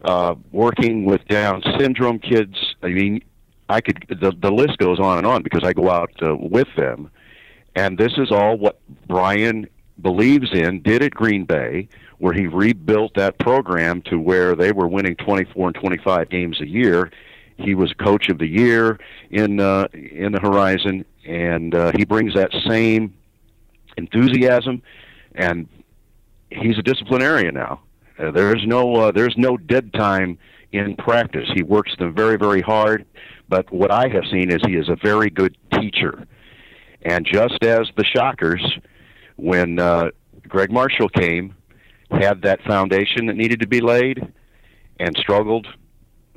[0.02, 2.74] uh, working with Down syndrome kids.
[2.82, 3.22] I mean,
[3.68, 6.68] I could the the list goes on and on because I go out uh, with
[6.76, 7.10] them,
[7.76, 9.68] and this is all what Brian
[10.00, 10.82] believes in.
[10.82, 15.68] Did at Green Bay, where he rebuilt that program to where they were winning 24
[15.68, 17.10] and 25 games a year,
[17.58, 18.98] he was coach of the year
[19.30, 23.14] in uh, in the Horizon, and uh, he brings that same
[23.96, 24.82] enthusiasm,
[25.34, 25.68] and
[26.50, 27.80] he's a disciplinarian now.
[28.18, 30.38] Uh, there's no uh, there's no dead time
[30.72, 31.48] in practice.
[31.54, 33.06] He works them very very hard,
[33.48, 36.26] but what I have seen is he is a very good teacher,
[37.06, 38.78] and just as the Shockers,
[39.36, 40.10] when uh,
[40.48, 41.54] Gregg Marshall came,
[42.10, 44.32] had that foundation that needed to be laid,
[44.98, 45.68] and struggled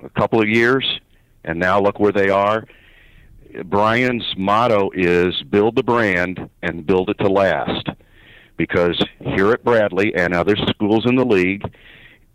[0.03, 0.99] a couple of years
[1.43, 2.65] and now look where they are.
[3.65, 7.87] Brian's motto is build the brand and build it to last.
[8.57, 11.63] Because here at Bradley and other schools in the league,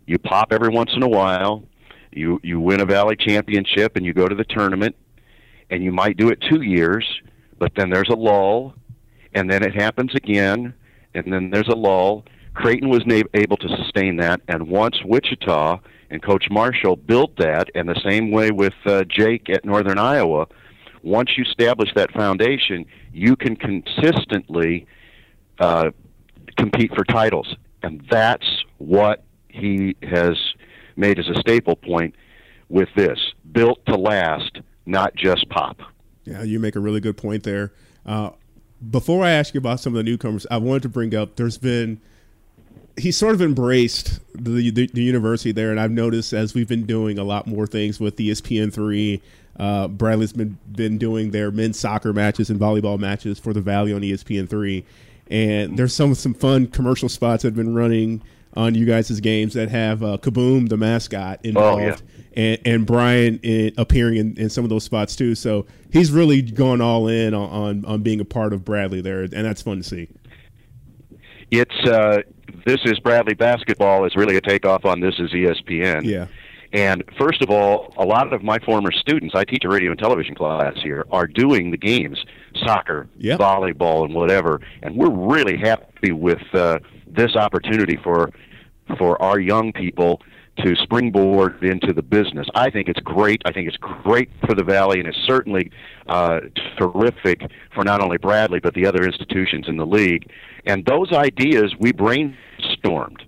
[0.07, 1.63] you pop every once in a while,
[2.11, 4.95] you you win a valley championship and you go to the tournament
[5.69, 7.05] and you might do it 2 years,
[7.59, 8.75] but then there's a lull
[9.33, 10.73] and then it happens again
[11.13, 12.25] and then there's a lull.
[12.53, 17.87] Creighton was able to sustain that and once Wichita and Coach Marshall built that, and
[17.87, 20.47] the same way with uh, Jake at Northern Iowa.
[21.03, 24.87] Once you establish that foundation, you can consistently
[25.59, 25.91] uh,
[26.57, 30.37] compete for titles, and that's what he has
[30.95, 32.15] made as a staple point
[32.69, 33.19] with this:
[33.51, 35.79] built to last, not just pop.
[36.25, 37.71] Yeah, you make a really good point there.
[38.05, 38.31] Uh,
[38.91, 41.57] before I ask you about some of the newcomers, I wanted to bring up there's
[41.57, 42.01] been
[42.97, 46.85] he's sort of embraced the, the, the university there, and I've noticed as we've been
[46.85, 49.21] doing a lot more things with ESPN three.
[49.57, 53.93] Uh, Bradley's been been doing their men's soccer matches and volleyball matches for the Valley
[53.93, 54.83] on ESPN three,
[55.29, 58.21] and there's some some fun commercial spots that have been running
[58.55, 61.97] on you guys' games that have uh, Kaboom, the mascot, involved, Oh, yeah.
[62.35, 65.35] And, and Brian in, appearing in, in some of those spots too.
[65.35, 69.21] So he's really gone all in on, on, on being a part of Bradley there,
[69.21, 70.09] and that's fun to see.
[71.51, 72.21] It's uh,
[72.65, 76.03] this is Bradley basketball is really a takeoff on this is ESPN.
[76.03, 76.27] Yeah.
[76.73, 79.99] And first of all, a lot of my former students, I teach a radio and
[79.99, 82.19] television class here, are doing the games,
[82.65, 83.39] soccer, Yep.
[83.39, 84.59] volleyball, and whatever.
[84.83, 88.31] And we're really happy with uh, this opportunity for
[88.97, 90.21] for our young people
[90.57, 92.47] to springboard into the business.
[92.55, 93.41] I think it's great.
[93.45, 95.71] I think it's great for the Valley, and it's certainly
[96.07, 96.41] uh,
[96.77, 97.41] terrific
[97.73, 100.29] for not only Bradley but the other institutions in the league.
[100.65, 103.21] And those ideas we brainstormed,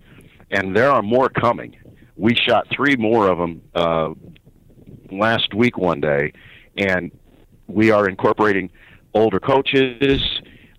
[0.52, 1.76] and there are more coming.
[2.16, 4.14] We shot three more of them uh,
[5.12, 6.34] last week one day,
[6.78, 7.12] and
[7.68, 8.70] we are incorporating
[9.14, 10.22] older coaches.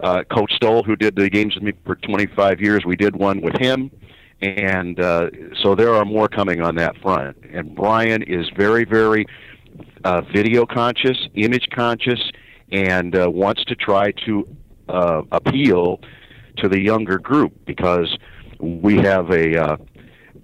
[0.00, 3.40] Uh, Coach Stoll, who did the games with me for 25 years, we did one
[3.40, 3.90] with him,
[4.40, 5.30] and uh,
[5.62, 7.36] so there are more coming on that front.
[7.50, 9.26] And Brian is very, very
[10.04, 12.20] uh, video conscious, image conscious,
[12.70, 14.48] and uh, wants to try to
[14.88, 16.00] uh, appeal
[16.58, 18.16] to the younger group because
[18.58, 19.76] we have a uh,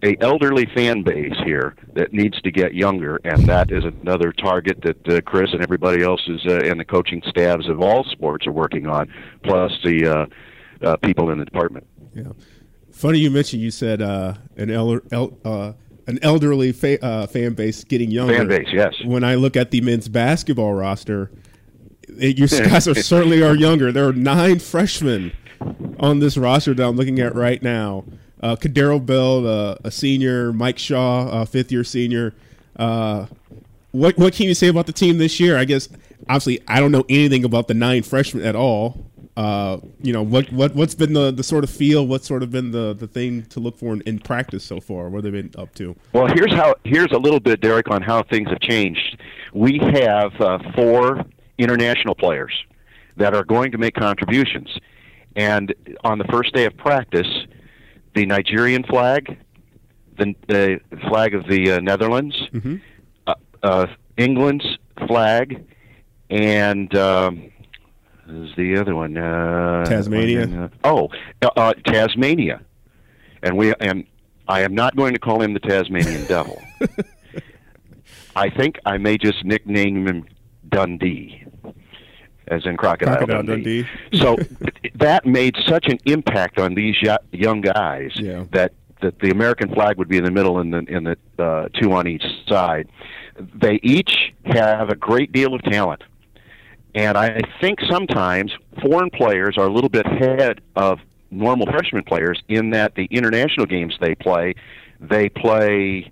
[0.03, 4.79] a elderly fan base here that needs to get younger, and that is another target
[4.83, 8.47] that uh, Chris and everybody else is, uh, and the coaching staffs of all sports
[8.47, 9.11] are working on,
[9.43, 10.27] plus the uh,
[10.87, 11.87] uh, people in the department.
[12.15, 12.25] Yeah.
[12.95, 15.73] Funny you mentioned you said uh, an elder, el, uh,
[16.07, 18.37] an elderly fa- uh, fan base getting younger.
[18.37, 18.95] Fan base, yes.
[19.05, 21.31] When I look at the men's basketball roster,
[22.09, 23.91] it, you guys are certainly are younger.
[23.91, 25.33] There are nine freshmen
[25.99, 28.05] on this roster that I'm looking at right now.
[28.41, 32.33] Uh, Kadero Bell, uh, a senior, Mike Shaw, a fifth year senior.
[32.77, 33.27] Uh,
[33.91, 35.59] what what can you say about the team this year?
[35.59, 35.89] I guess
[36.29, 39.05] obviously I don't know anything about the nine freshmen at all.
[39.37, 42.07] Uh, you know what what what's been the, the sort of feel?
[42.07, 45.09] What's sort of been the, the thing to look for in, in practice so far?
[45.09, 45.97] What have they been up to?
[46.12, 46.77] Well, here's how.
[46.85, 49.18] Here's a little bit, Derek, on how things have changed.
[49.53, 51.25] We have uh, four
[51.59, 52.53] international players
[53.16, 54.68] that are going to make contributions,
[55.35, 57.27] and on the first day of practice,
[58.14, 59.37] the Nigerian flag,
[60.16, 62.37] the, the flag of the uh, Netherlands,
[63.27, 65.64] uh, uh, England's flag,
[66.31, 67.51] and um,
[68.29, 70.47] is the other one uh, Tasmania?
[70.65, 71.09] uh, oh,
[71.43, 72.61] uh, uh, Tasmania,
[73.43, 74.05] and we and
[74.49, 76.61] I am not going to call him the Tasmanian Devil.
[78.37, 80.25] I think I may just nickname him
[80.69, 81.45] Dundee,
[82.49, 83.83] as in Crocodile, Crocodile Dundee.
[83.83, 84.19] Dundee.
[84.19, 84.37] so
[84.97, 88.45] that made such an impact on these yo- young guys Yeah.
[88.53, 91.69] that that the American flag would be in the middle and the and the uh,
[91.81, 92.89] two on each side.
[93.55, 96.03] They each have a great deal of talent.
[96.95, 102.41] And I think sometimes foreign players are a little bit ahead of normal freshman players
[102.49, 104.55] in that the international games they play,
[105.01, 106.11] they play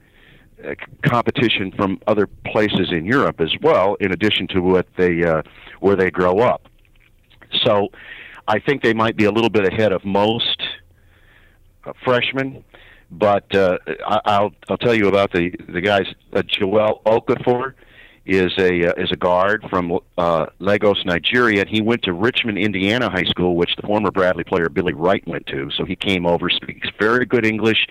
[0.65, 0.75] uh,
[1.07, 5.43] competition from other places in Europe as well, in addition to what they uh,
[5.81, 6.69] where they grow up.
[7.65, 7.89] So,
[8.49, 10.63] I think they might be a little bit ahead of most
[11.85, 12.65] uh, freshmen.
[13.11, 16.07] But uh, I, I'll I'll tell you about the the guys.
[16.33, 17.75] Uh, Joel Okafor
[18.25, 21.63] is a uh, is a guard from uh, Lagos, Nigeria.
[21.63, 25.27] And he went to Richmond, Indiana High School, which the former Bradley player Billy Wright
[25.27, 25.71] went to.
[25.77, 27.89] So he came over, speaks very good English.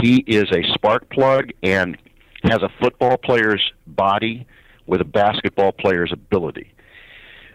[0.00, 1.96] He is a spark plug and
[2.44, 4.46] has a football player's body
[4.86, 6.72] with a basketball player's ability.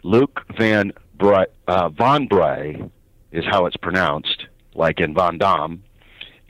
[0.04, 2.84] Luke Van Bry, uh, Von Bray
[3.32, 4.46] is how it's pronounced,
[4.76, 5.84] like in Van Dam,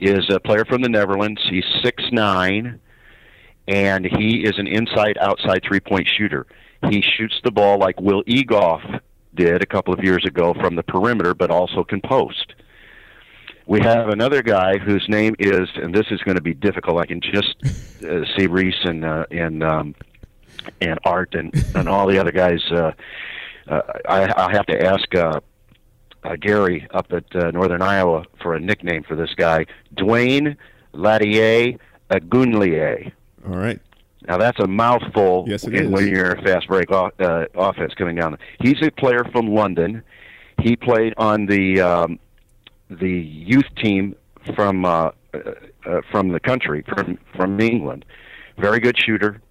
[0.00, 1.40] is a player from the Netherlands.
[1.48, 2.80] He's six nine,
[3.66, 6.46] and he is an inside outside three point shooter.
[6.90, 9.00] He shoots the ball like Will Egolf
[9.34, 12.54] did a couple of years ago from the perimeter, but also can post.
[13.66, 17.00] We have another guy whose name is, and this is going to be difficult.
[17.00, 17.56] I can just
[18.04, 19.94] uh, see Reese and uh, and um,
[20.82, 22.62] and Art and and all the other guys.
[22.70, 22.92] Uh,
[23.66, 25.40] uh, I, I have to ask uh,
[26.22, 30.56] uh, Gary up at uh, Northern Iowa for a nickname for this guy, Dwayne
[30.92, 31.78] Latier
[32.10, 33.12] Agunlier.
[33.46, 33.80] All right.
[34.26, 35.90] Now that's a mouthful Yes, it when- is.
[35.90, 38.38] when you're a fast break off, uh, offense coming down.
[38.60, 40.02] He's a player from London.
[40.62, 42.18] He played on the um,
[42.88, 44.14] the youth team
[44.54, 45.38] from uh, uh,
[45.86, 48.04] uh, from the country from from England.
[48.56, 49.42] Very good shooter,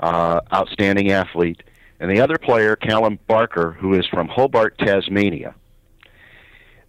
[0.00, 1.62] uh, outstanding athlete.
[2.00, 5.54] And the other player, Callum Barker, who is from Hobart, Tasmania.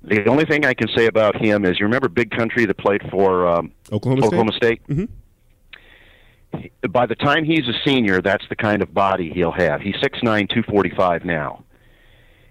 [0.03, 3.01] The only thing I can say about him is, you remember Big Country that played
[3.11, 4.27] for um, Oklahoma State?
[4.27, 4.81] Oklahoma State?
[4.87, 5.07] Mhm.
[6.89, 9.81] By the time he's a senior, that's the kind of body he'll have.
[9.81, 11.63] He's six nine, two forty five now,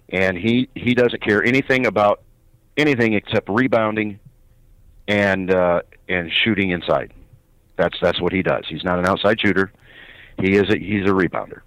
[0.08, 2.22] and he he doesn't care anything about
[2.76, 4.18] anything except rebounding
[5.08, 7.12] and uh, and shooting inside.
[7.76, 8.64] That's that's what he does.
[8.68, 9.72] He's not an outside shooter.
[10.40, 11.60] He is a, he's a rebounder.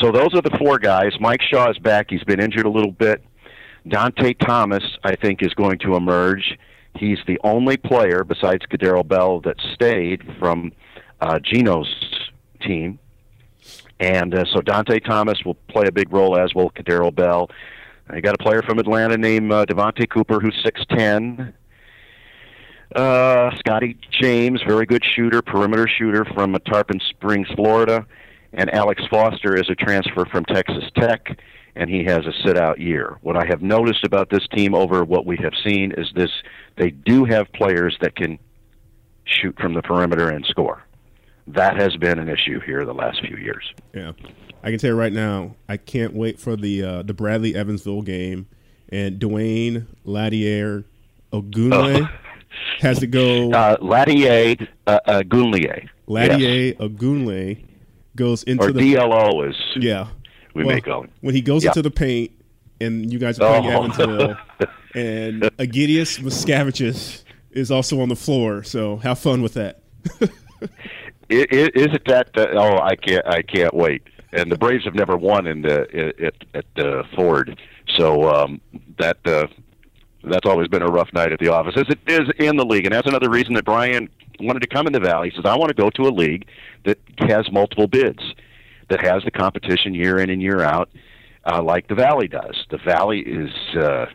[0.00, 1.12] So those are the four guys.
[1.20, 2.06] Mike Shaw is back.
[2.10, 3.22] He's been injured a little bit.
[3.88, 6.58] Dante Thomas, I think, is going to emerge.
[6.96, 10.72] He's the only player besides Cadero Bell that stayed from
[11.20, 11.92] uh, Geno's
[12.60, 12.98] team.
[13.98, 17.48] And uh, so Dante Thomas will play a big role, as will Cadero Bell.
[18.08, 21.52] I got a player from Atlanta named uh, Devontae Cooper, who's 6'10.
[22.94, 28.06] Uh, Scotty James, very good shooter, perimeter shooter from Tarpon Springs, Florida.
[28.52, 31.38] And Alex Foster is a transfer from Texas Tech,
[31.74, 33.18] and he has a sit out year.
[33.22, 36.30] What I have noticed about this team over what we have seen is this
[36.76, 38.38] they do have players that can
[39.24, 40.85] shoot from the perimeter and score.
[41.48, 43.64] That has been an issue here the last few years.
[43.94, 44.12] Yeah.
[44.62, 48.02] I can tell you right now, I can't wait for the uh, the Bradley Evansville
[48.02, 48.48] game
[48.88, 50.84] and Dwayne Ladier
[51.32, 52.02] Ogunle.
[52.02, 52.08] Oh
[52.80, 53.50] has to go.
[53.52, 55.88] Uh, Ladier uh, Gunlier.
[56.06, 56.76] Ladier yes.
[56.78, 57.64] Ogunle
[58.14, 60.08] goes into or the DLO is yeah.
[60.54, 61.70] We well, may go when he goes yeah.
[61.70, 62.32] into the paint
[62.80, 63.84] and you guys are playing oh.
[63.84, 64.36] Evansville
[64.94, 68.62] and Egidijus Mockevicius is also on the floor.
[68.62, 69.82] So have fun with that.
[71.28, 72.30] is it that?
[72.36, 73.26] Uh, oh, I can't.
[73.26, 74.02] I can't wait.
[74.32, 77.60] And the Braves have never won in the at at uh, Ford,
[77.96, 78.60] so um,
[78.98, 79.46] that uh,
[80.24, 82.84] that's always been a rough night at the office, as it is in the league.
[82.84, 84.08] And that's another reason that Brian
[84.40, 85.30] wanted to come in the Valley.
[85.30, 86.46] He says, I want to go to a league
[86.84, 88.22] that has multiple bids,
[88.90, 90.90] that has the competition year in and year out,
[91.44, 92.66] uh, like the Valley does.
[92.70, 93.50] The Valley is.
[93.76, 94.06] Uh,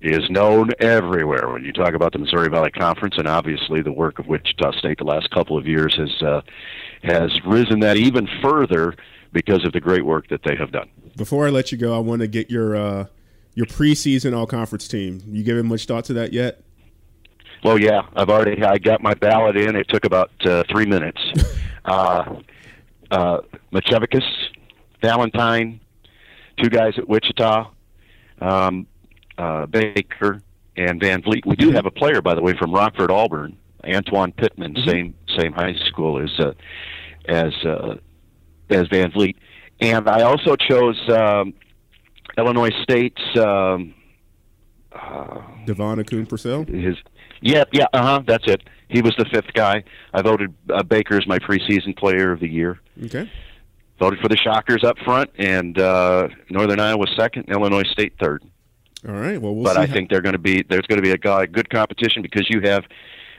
[0.00, 4.18] is known everywhere when you talk about the Missouri Valley Conference, and obviously the work
[4.18, 6.40] of Wichita State the last couple of years has uh,
[7.02, 8.94] has risen that even further
[9.32, 10.88] because of the great work that they have done.
[11.16, 13.06] Before I let you go, I want to get your uh,
[13.54, 15.22] your preseason all conference team.
[15.26, 16.62] You given much thought to that yet?
[17.62, 19.76] Well, yeah, I've already I got my ballot in.
[19.76, 21.20] It took about uh, three minutes.
[21.84, 22.36] uh,
[23.10, 23.40] uh,
[23.72, 24.24] Mockevicius,
[25.02, 25.80] Balentine,
[26.62, 27.70] two guys at Wichita,
[28.40, 28.86] um,
[29.40, 30.42] uh, Baker,
[30.76, 31.46] and VanVleet.
[31.46, 34.88] We do have a player, by the way, from Rockford, Auburn, Antoine Pittman, mm-hmm.
[34.88, 36.52] same same high school as uh,
[37.26, 37.96] as uh,
[38.68, 39.36] as VanVleet.
[39.80, 41.54] And I also chose um,
[42.36, 43.94] Illinois State's um,
[44.92, 46.64] uh, DeVaughn Akoon-Purcell.
[46.66, 46.96] His
[47.40, 48.62] yeah yeah uh huh that's it.
[48.88, 49.84] He was the fifth guy.
[50.12, 52.80] I voted uh, Baker as my preseason player of the year.
[53.04, 53.30] Okay.
[53.98, 58.42] Voted for the Shockers up front, and uh, Northern Iowa second, Illinois State third.
[59.08, 59.40] All right.
[59.40, 61.18] Well, we'll but I how- think they're going to be there's going to be a
[61.18, 62.84] guy, good competition because you have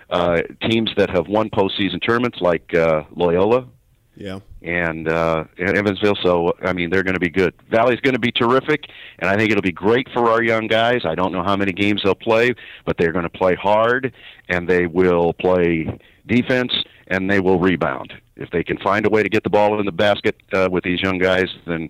[0.09, 3.67] uh, teams that have won postseason tournaments like uh, Loyola,
[4.15, 4.39] yeah.
[4.61, 7.53] And uh, Evansville, so I mean, they're going to be good.
[7.71, 8.85] Valley's going to be terrific,
[9.19, 11.01] and I think it'll be great for our young guys.
[11.05, 12.53] I don't know how many games they'll play,
[12.85, 14.13] but they're going to play hard,
[14.49, 15.97] and they will play
[16.27, 16.73] defense,
[17.07, 18.13] and they will rebound.
[18.35, 20.83] If they can find a way to get the ball in the basket uh, with
[20.83, 21.89] these young guys, then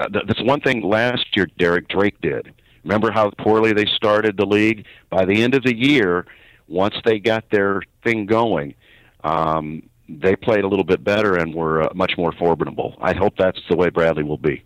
[0.00, 2.52] uh, that's one thing last year Derek Drake did.
[2.84, 4.86] Remember how poorly they started the league?
[5.10, 6.26] By the end of the year,
[6.66, 8.74] once they got their thing going,
[9.22, 12.96] um, they played a little bit better and were uh, much more formidable.
[13.00, 14.64] I hope that's the way Bradley will be.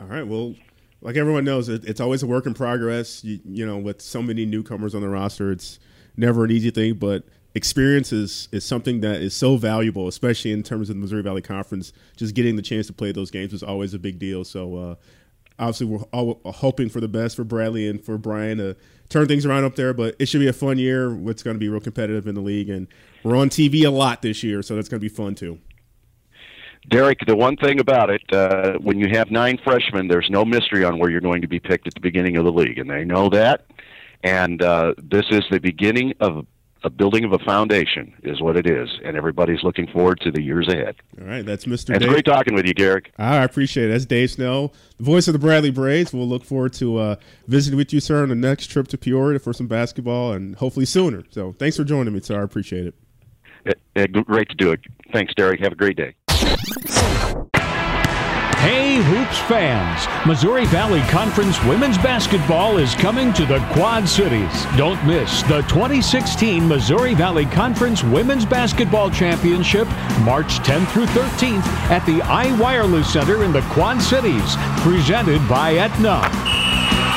[0.00, 0.26] All right.
[0.26, 0.54] Well,
[1.00, 3.24] like everyone knows, it, it's always a work in progress.
[3.24, 5.78] You, you, know, with so many newcomers on the roster, it's
[6.16, 6.94] never an easy thing.
[6.94, 7.24] But
[7.54, 11.42] experience is is something that is so valuable, especially in terms of the Missouri Valley
[11.42, 11.92] Conference.
[12.16, 14.44] Just getting the chance to play those games was always a big deal.
[14.44, 14.76] So.
[14.76, 14.94] Uh,
[15.58, 18.76] obviously, we're all hoping for the best for Bradley and for Brian to
[19.08, 19.92] turn things around up there.
[19.92, 21.12] But it should be a fun year.
[21.28, 22.86] It's going to be real competitive in the league, and
[23.24, 25.58] we're on TV a lot this year, so that's going to be fun too.
[26.88, 30.84] Derek, the one thing about it, uh, when you have nine freshmen, there's no mystery
[30.84, 33.04] on where you're going to be picked at the beginning of the league, and they
[33.04, 33.66] know that.
[34.22, 36.46] And uh, this is the beginning of
[36.84, 40.42] a building of a foundation is what it is, and everybody's looking forward to the
[40.42, 40.96] years ahead.
[41.20, 41.94] All right, that's Mr.
[41.94, 43.12] It's great talking with you, Garrick.
[43.18, 43.92] Ah, I appreciate it.
[43.92, 46.12] That's Dave Snell, the voice of the Bradley Braves.
[46.12, 47.16] We'll look forward to uh,
[47.46, 50.86] visiting with you, sir, on the next trip to Peoria for some basketball, and hopefully
[50.86, 51.24] sooner.
[51.30, 52.40] So, thanks for joining me, sir.
[52.40, 52.94] I appreciate it.
[53.66, 54.80] Eh, eh, it, it great to do it.
[55.12, 55.60] Thanks, Derek.
[55.60, 56.14] Have a great day.
[58.68, 60.04] Hey, Hoops fans!
[60.26, 64.66] Missouri Valley Conference women's basketball is coming to the Quad Cities.
[64.76, 69.88] Don't miss the 2016 Missouri Valley Conference Women's Basketball Championship,
[70.20, 76.20] March 10th through 13th at the iWireless Center in the Quad Cities, presented by Aetna.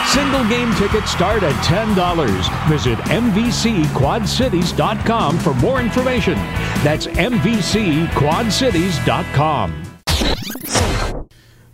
[0.07, 2.69] Single game tickets start at $10.
[2.69, 6.35] Visit MVCQuadCities.com for more information.
[6.85, 9.81] That's MVCQuadCities.com.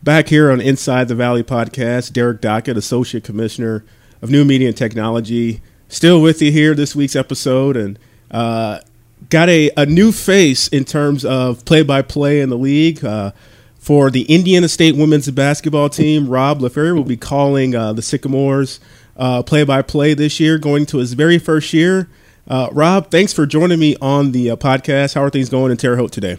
[0.08, 3.84] Back here on Inside the Valley podcast, Derek Dockett, Associate Commissioner
[4.22, 5.60] of New Media and Technology.
[5.90, 8.00] still with you here this week's episode, and
[8.32, 8.80] uh,
[9.30, 13.04] got a, a new face in terms of play by play in the league.
[13.04, 13.32] Uh,
[13.80, 18.80] for the Indiana State women's basketball team, Rob Lafary will be calling uh, the Sycamores
[19.46, 22.08] play by play this year, going to his very first year.
[22.48, 25.16] Uh, Rob, thanks for joining me on the uh, podcast.
[25.16, 26.38] How are things going in Terre Haute today?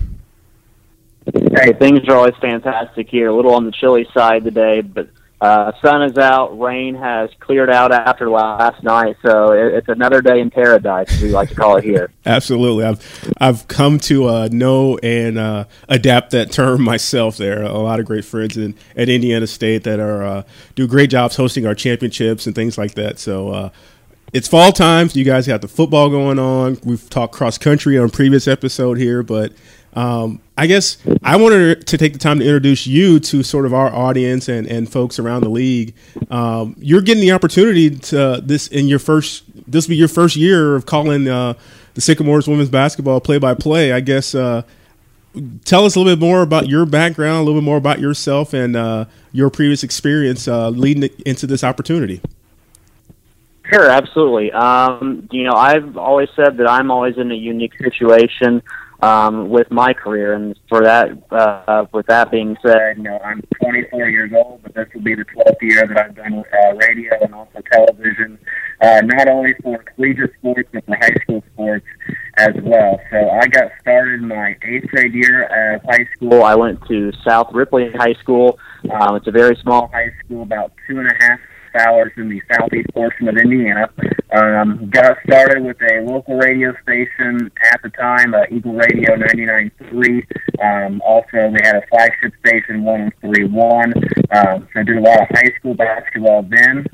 [1.34, 3.28] Hey, things are always fantastic here.
[3.28, 5.08] A little on the chilly side today, but
[5.40, 6.58] uh, sun is out.
[6.58, 11.22] Rain has cleared out after last night, so it, it's another day in paradise, as
[11.22, 12.10] we like to call it here.
[12.26, 17.36] Absolutely, I've I've come to uh, know and uh, adapt that term myself.
[17.36, 20.42] There, a lot of great friends in at Indiana State that are uh,
[20.74, 23.18] do great jobs hosting our championships and things like that.
[23.18, 23.50] So.
[23.50, 23.70] Uh,
[24.30, 25.08] it's fall time.
[25.08, 26.78] So you guys have the football going on.
[26.84, 29.54] We've talked cross country on previous episode here, but
[29.94, 33.72] um, I guess I wanted to take the time to introduce you to sort of
[33.72, 35.94] our audience and, and folks around the league.
[36.32, 39.44] Um, you're getting the opportunity to this in your first.
[39.70, 41.54] This will be your first year of calling uh,
[41.94, 43.92] the Sycamores women's basketball play by play.
[43.92, 44.34] I guess.
[44.34, 44.62] Uh,
[45.64, 48.52] tell us a little bit more about your background, a little bit more about yourself,
[48.52, 52.20] and uh, your previous experience uh, leading into this opportunity.
[53.72, 54.50] Sure, absolutely.
[54.50, 58.60] Um, you know, I've always said that I'm always in a unique situation
[59.00, 60.34] um, with my career.
[60.34, 64.74] And for that, uh, with that being said, you know, I'm 24 years old, but
[64.74, 68.38] this will be the 12th year that I've done uh, radio and also television,
[68.80, 71.86] uh, not only for collegiate sports but for high school sports
[72.36, 73.00] as well.
[73.10, 75.44] So I got started my eighth grade year
[75.74, 76.42] of high school.
[76.42, 78.58] I went to South Ripley High School.
[78.90, 81.40] Um, it's a very small high school, about two and a half
[81.78, 83.88] hours in the southeast portion of Indiana.
[84.30, 90.22] Um, got started with a local radio station at the time, uh, Eagle Radio 99.3.
[90.60, 93.96] Um, also, we had a flagship station, 103.1.
[94.36, 96.86] Um, so I did a lot of high school basketball then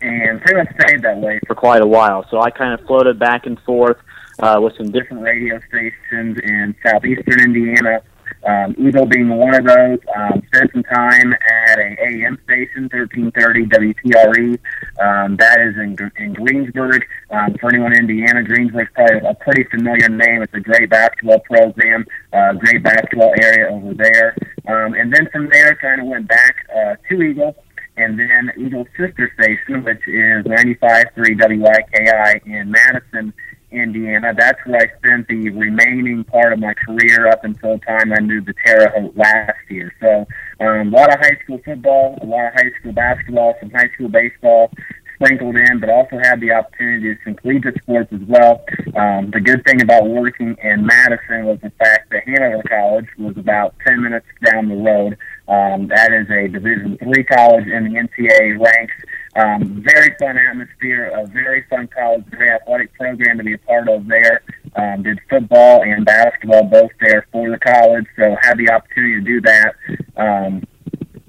[0.00, 2.24] and pretty much stayed that way for quite a while.
[2.30, 3.96] So I kind of floated back and forth
[4.40, 8.00] uh, with some different radio stations in southeastern Indiana
[8.46, 9.98] um, Eagle being one of those.
[10.16, 14.58] Um, spent some time at a AM station, 1330 WTRE.
[15.00, 17.04] Um, that is in, in Greensburg.
[17.30, 20.42] Um, for anyone in Indiana, Greensburg's probably a pretty familiar name.
[20.42, 24.36] It's a great basketball program, uh, great basketball area over there.
[24.66, 27.56] Um, and then from there, kind of went back uh, to Eagle
[27.98, 33.34] and then Eagle's sister station, which is 95.3 WIKI in Madison,
[33.70, 34.34] Indiana.
[34.36, 38.20] That's where I spent the remaining part of my career up until the time I
[38.20, 39.92] moved to Terre Haute last year.
[40.00, 40.26] So
[40.60, 43.90] um, a lot of high school football, a lot of high school basketball, some high
[43.94, 44.70] school baseball
[45.18, 48.64] sprinkled in, but also had the opportunity to some collegiate sports as well.
[48.96, 53.36] Um, the good thing about working in Madison was the fact that Hanover College was
[53.36, 55.16] about 10 minutes down the road.
[55.48, 58.94] Um, that is a Division three college in the NCAA ranks.
[59.38, 63.88] Um, very fun atmosphere, a very fun college, very athletic program to be a part
[63.88, 64.42] of there.
[64.74, 69.20] Um, did football and basketball both there for the college, so had the opportunity to
[69.20, 69.74] do that.
[70.16, 70.64] Um,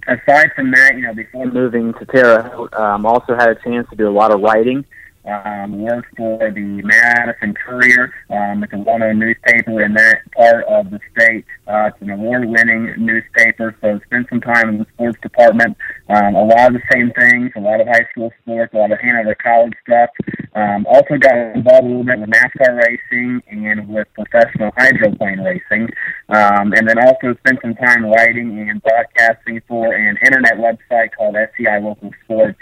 [0.08, 3.88] aside from that, you know, before moving to Terre Haute, um, also had a chance
[3.92, 4.86] to do a lot of writing
[5.26, 8.14] um, worked for the Madison Courier.
[8.30, 11.46] Um, it's a well-known newspaper in that part of the state.
[11.68, 15.78] Uh, it's an award-winning newspaper, so spent some time in the sports department.
[16.10, 18.92] Um, a lot of the same things, a lot of high school sports, a lot
[18.92, 20.10] of Hanover College stuff.
[20.56, 25.90] Um, also got involved a little bit with NASCAR racing and with professional hydroplane racing.
[26.30, 31.36] Um, and then also spent some time writing and broadcasting for an internet website called
[31.36, 32.60] SCI Local Sports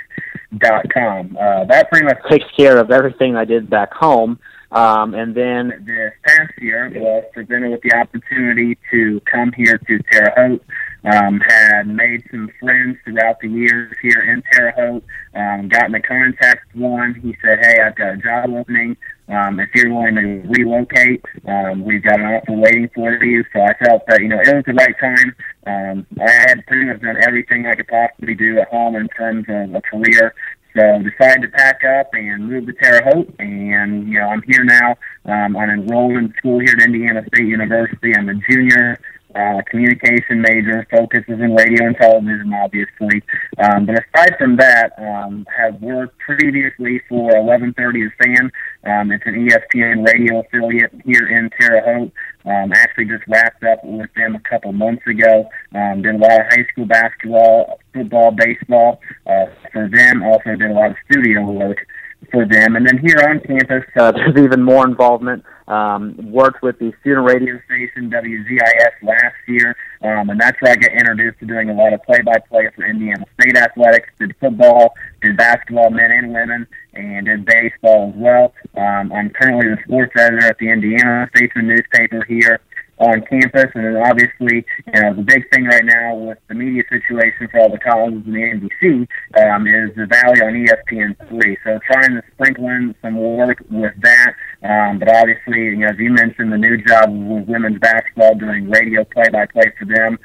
[0.57, 1.38] dot com.
[1.39, 4.39] Uh, that pretty much takes care of everything I did back home.
[4.70, 9.99] Um, and then this past year was presented with the opportunity to come here to
[10.11, 10.63] Terre Haute.
[11.05, 15.03] Um, had made some friends throughout the years here in Terre Haute.
[15.34, 17.13] Um, got in contact with one.
[17.15, 18.97] He said, "Hey, I've got a job opening.
[19.30, 23.61] Um, if you're willing to relocate, um, we've got an offer waiting for you." So
[23.61, 25.36] I felt that you know it was the right time.
[25.65, 29.45] Um, I had pretty much done everything I could possibly do at home in terms
[29.49, 30.34] of a career.
[30.75, 34.63] So decided to pack up and move to Terre Haute, and you know I'm here
[34.63, 34.95] now.
[35.25, 38.15] Um, I'm enrolled in school here at Indiana State University.
[38.15, 38.99] I'm a junior
[39.38, 43.21] uh, communication major, focuses in radio and television, obviously.
[43.59, 48.51] Um, but aside from that, um, have worked previously for 1130 The Fan.
[48.83, 52.11] Um, it's an ESPN radio affiliate here in Terre Haute.
[52.45, 55.49] Um, actually just wrapped up with them a couple months ago.
[55.75, 60.23] Um, did a lot of high school basketball, football, baseball uh, for them.
[60.23, 61.85] Also did a lot of studio work
[62.32, 62.76] for them.
[62.76, 65.43] And then here on campus, uh, there's even more involvement.
[65.68, 70.76] Um, worked with the student radio station WZIS last year, um, and that's where I
[70.78, 74.07] get introduced to doing a lot of play-by-play for Indiana State athletics.
[74.18, 78.53] Did football, did basketball, men and women, and did baseball as well.
[78.78, 82.61] Um, I'm currently the sports editor at the Indiana Statesman newspaper here
[82.99, 86.83] on campus, and then obviously, you know, the big thing right now with the media
[86.89, 91.57] situation for all the colleges and the MVC um, is the Valley on ESPN3.
[91.63, 94.33] So trying to sprinkle in some work with that,
[94.63, 98.69] um, but obviously, you know, as you mentioned, the new job with women's basketball, doing
[98.69, 100.17] radio play-by-play for them.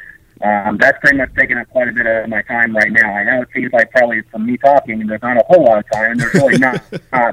[0.42, 3.14] Um, that's pretty much taking up quite a bit of my time right now.
[3.14, 5.84] I know it seems like probably from me talking, there's not a whole lot of
[5.92, 6.82] time, and there's really not.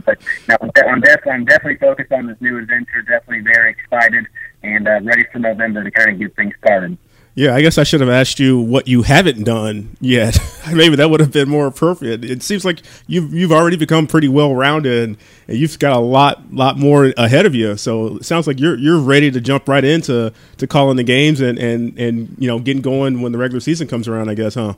[0.05, 3.01] but no, I'm, definitely I'm definitely focused on this new adventure.
[3.01, 4.27] Definitely very excited
[4.64, 6.97] and uh, ready for November to kind of get things started.
[7.36, 10.38] Yeah, I guess I should have asked you what you haven't done yet.
[10.74, 12.26] Maybe that would have been more appropriate.
[12.26, 16.53] It seems like you've you've already become pretty well rounded, and you've got a lot
[16.53, 17.78] lot more ahead of you.
[17.78, 21.39] So it sounds like you're you're ready to jump right into to calling the games
[21.39, 24.30] and and and you know getting going when the regular season comes around.
[24.30, 24.74] I guess, huh?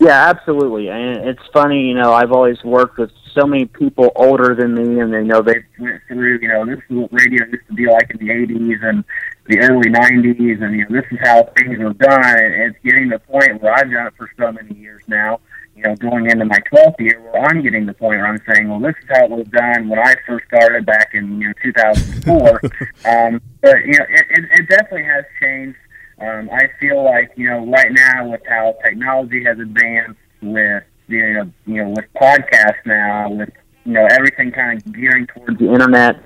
[0.00, 0.88] Yeah, absolutely.
[0.88, 5.00] And it's funny, you know, I've always worked with so many people older than me,
[5.00, 7.86] and they know they went through, you know, this is what radio used to be
[7.86, 9.04] like in the '80s and
[9.46, 12.24] the early '90s, and you know, this is how things were done.
[12.24, 15.40] And it's getting to the point where I've done it for so many years now.
[15.76, 18.42] You know, going into my 12th year, where I'm getting to the point where I'm
[18.52, 21.48] saying, well, this is how it was done when I first started back in you
[21.48, 22.60] know 2004.
[23.04, 25.78] um, but you know, it, it, it definitely has changed.
[26.20, 31.34] Um, I feel like you know right now with how technology has advanced, with you
[31.34, 33.50] know, you know, with podcasts now, with
[33.84, 36.22] you know everything kind of gearing towards the internet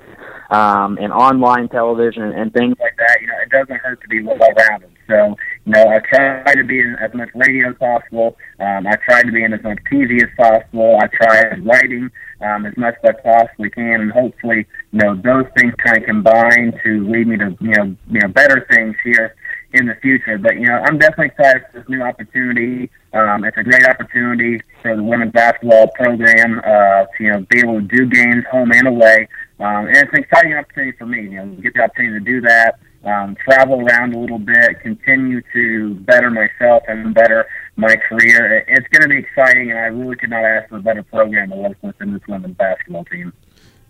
[0.51, 3.17] um, and online television and things like that.
[3.21, 4.89] You know, it doesn't hurt to be well rounded.
[5.07, 8.37] So, you know, I try to be in as much radio as possible.
[8.59, 10.97] Um, I try to be in as much TV as possible.
[11.01, 12.09] I try writing
[12.41, 16.05] um, as much as I possibly can, and hopefully, you know, those things kind of
[16.05, 19.35] combine to lead me to you know, you know, better things here
[19.73, 20.37] in the future.
[20.37, 22.89] But you know, I'm definitely excited for this new opportunity.
[23.13, 27.59] Um, it's a great opportunity for the women's basketball program uh, to you know be
[27.59, 29.27] able to do games home and away,
[29.59, 31.23] um, and it's an exciting opportunity for me.
[31.23, 35.41] You know, get the opportunity to do that, um, travel around a little bit, continue
[35.53, 37.45] to better myself and better
[37.75, 38.63] my career.
[38.67, 41.49] It's going to be exciting, and I really could not ask for a better program
[41.49, 43.33] to work with in this women's basketball team.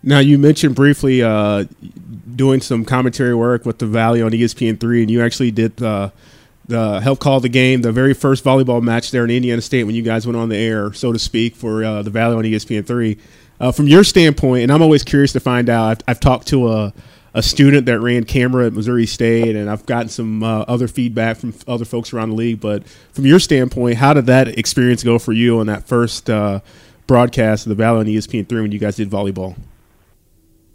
[0.06, 1.64] Now you mentioned briefly uh,
[2.36, 6.10] doing some commentary work with the Valley on ESPN three, and you actually did uh,
[6.66, 9.94] the help call the game, the very first volleyball match there in Indiana State when
[9.94, 12.86] you guys went on the air, so to speak, for uh, the Valley on ESPN
[12.86, 13.16] three.
[13.58, 15.86] Uh, from your standpoint, and I'm always curious to find out.
[15.86, 16.92] I've, I've talked to a
[17.36, 21.36] a student that ran camera at Missouri State, and I've gotten some uh, other feedback
[21.36, 22.60] from other folks around the league.
[22.60, 26.60] But from your standpoint, how did that experience go for you on that first uh,
[27.08, 29.56] broadcast of the Valley on ESPN three when you guys did volleyball?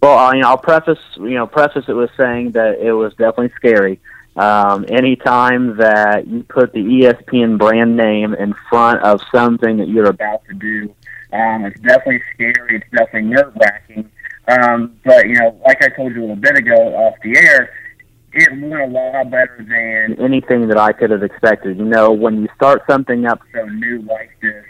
[0.02, 3.14] Well, I, you know, I'll preface you know preface it with saying that it was
[3.14, 4.00] definitely scary.
[4.36, 10.10] Um, anytime that you put the ESPN brand name in front of something that you're
[10.10, 10.96] about to do,
[11.34, 12.78] um, it's definitely scary.
[12.78, 14.10] It's definitely nerve wracking.
[14.48, 17.74] Um, but you know, like I told you a little bit ago off the air,
[18.32, 21.78] it went a lot better than anything that I could have expected.
[21.78, 24.66] You know, when you start something up so new like this,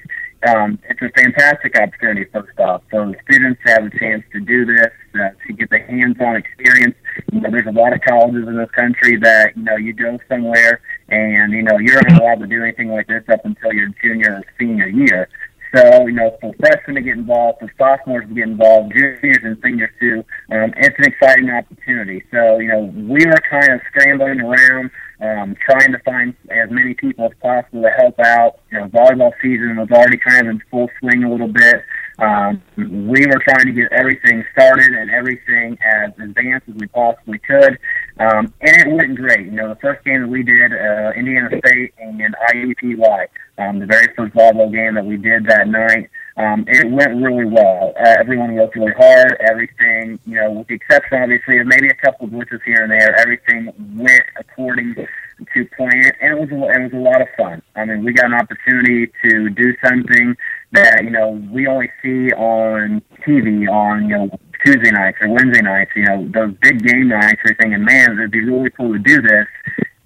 [0.48, 4.92] um, it's a fantastic opportunity, first off, for students have a chance to do this,
[5.16, 6.96] uh, to get the hands-on experience.
[7.32, 10.18] You know, there's a lot of colleges in this country that, you know, you go
[10.30, 13.90] somewhere and, you know, you're not allowed to do anything like this up until your
[14.02, 15.28] junior or senior year.
[15.76, 19.58] So, you know, for freshmen to get involved, for sophomores to get involved, juniors and
[19.64, 22.24] seniors too, um, it's an exciting opportunity.
[22.32, 24.90] So, you know, we were kind of scrambling around,
[25.22, 28.60] um, trying to find as many people as possible to help out.
[28.72, 31.84] You know, volleyball season was already kind of in full swing a little bit.
[32.20, 37.40] Um, we were trying to get everything started and everything as advanced as we possibly
[37.40, 37.78] could.
[38.20, 39.46] Um, and it went great.
[39.46, 43.86] You know, the first game that we did, uh, Indiana State and IUPUI, um, the
[43.86, 46.10] very first volleyball game that we did that night,
[46.40, 47.94] um, it went really well.
[48.00, 49.36] Uh, everyone worked really hard.
[49.42, 52.92] Everything, you know, with the exception, obviously, of maybe a couple of glitches here and
[52.92, 57.28] there, everything went according to plan, and it was a, it was a lot of
[57.38, 57.62] fun.
[57.76, 60.38] I mean, we got an opportunity to do something
[60.72, 64.30] that you know we only see on TV on you know
[64.66, 65.92] Tuesday nights or Wednesday nights.
[65.94, 67.42] You know those big game nights.
[67.44, 69.48] We're thinking, man, it'd be really cool to do this.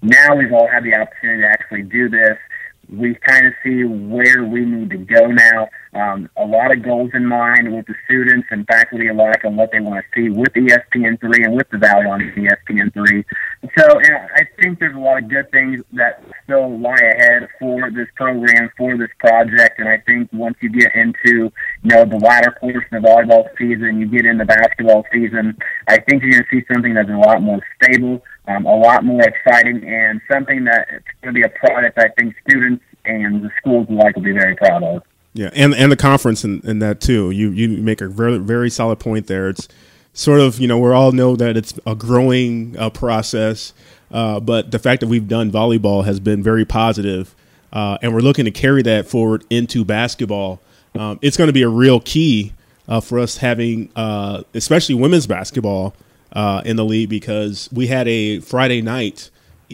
[0.02, 2.38] Now we've all had the opportunity to actually do this
[2.88, 5.68] we kind of see where we need to go now.
[5.94, 9.70] Um, a lot of goals in mind with the students and faculty alike on what
[9.70, 13.24] they want to see with the ESPN3 and with the Valley on ESPN3.
[13.78, 14.00] So
[14.34, 18.70] I think there's a lot of good things that still lie ahead for this program,
[18.76, 19.78] for this project.
[19.78, 24.00] And I think once you get into, you know, the latter portion of volleyball season,
[24.00, 25.56] you get into basketball season,
[25.86, 29.04] I think you're going to see something that's a lot more stable, um, a lot
[29.04, 33.42] more exciting, and something that it's going to be a product I think students and
[33.42, 35.02] the schools alike will be very proud of.
[35.32, 37.30] Yeah, and and the conference and, and that too.
[37.30, 39.48] You you make a very very solid point there.
[39.48, 39.68] It's
[40.12, 43.72] sort of you know we all know that it's a growing uh, process,
[44.12, 47.34] uh, but the fact that we've done volleyball has been very positive,
[47.72, 50.60] uh, and we're looking to carry that forward into basketball.
[50.94, 52.52] Um, it's going to be a real key
[52.86, 55.96] uh, for us having, uh, especially women's basketball
[56.34, 59.30] uh, in the league because we had a Friday night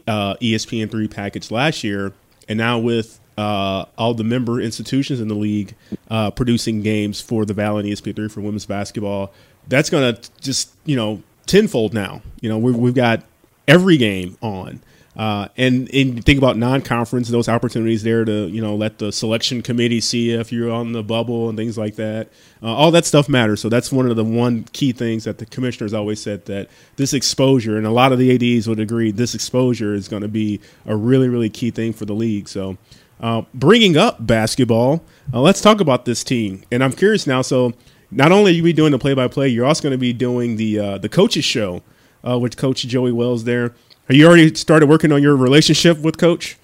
[0.07, 2.13] ESPN three package last year,
[2.49, 5.75] and now with uh, all the member institutions in the league
[6.11, 9.33] uh, producing games for the Valley and ESPN3 for women's basketball.
[9.67, 12.21] That's going to just, you know, tenfold now.
[12.43, 13.25] You know, we've, we've got
[13.67, 14.83] every game on.
[15.17, 19.61] Uh, and, and think about non-conference, those opportunities there to you know let the selection
[19.61, 22.29] committee see if you're on the bubble and things like that.
[22.63, 23.61] Uh, all that stuff matters.
[23.61, 27.13] So that's one of the one key things that the commissioners always said that this
[27.13, 30.61] exposure, and a lot of the ads would agree, this exposure is going to be
[30.87, 32.49] a really really key thing for the league.
[32.49, 32.79] So
[33.21, 36.63] uh, bringing up basketball, uh, let's talk about this team.
[36.73, 37.43] And I'm curious now.
[37.43, 37.75] So,
[38.11, 40.79] not only are you be doing the play-by-play, you're also going to be doing the
[40.79, 41.83] uh, the coaches show
[42.27, 43.45] uh, with Coach Joey Wells.
[43.45, 43.75] There,
[44.15, 46.57] you already started working on your relationship with Coach?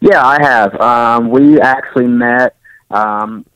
[0.00, 0.80] Yeah, I have.
[0.80, 2.56] Um, we actually met
[2.90, 3.46] um,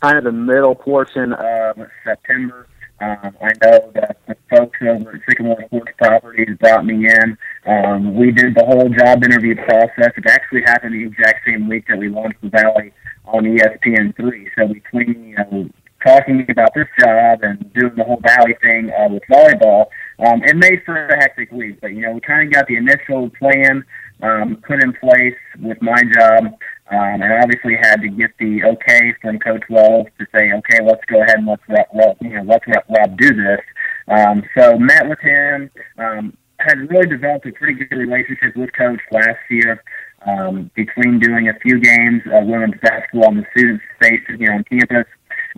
[0.00, 2.66] kind of the middle portion of September.
[3.00, 7.38] Um, I know that the folks over at Sycamore Sports Properties brought me in.
[7.66, 10.12] Um, we did the whole job interview process.
[10.16, 12.92] It actually happened the exact same week that we launched the Valley
[13.24, 14.48] on ESPN3.
[14.58, 15.70] So between you know
[16.04, 19.86] talking about this job and doing the whole Valley thing uh, with volleyball,
[20.24, 21.80] um, it made for a hectic week.
[21.80, 23.84] But you know we kind of got the initial plan
[24.22, 26.54] um, put in place with my job.
[26.92, 31.04] Um, and obviously had to get the okay from Coach Wells to say, okay, let's
[31.06, 33.60] go ahead and let's Rob, you know let's let Rob do this.
[34.08, 39.00] Um, so met with him, um, had really developed a pretty good relationship with Coach
[39.12, 39.82] last year.
[40.26, 44.64] Um, between doing a few games of women's basketball in the student spaces here on
[44.64, 45.06] campus,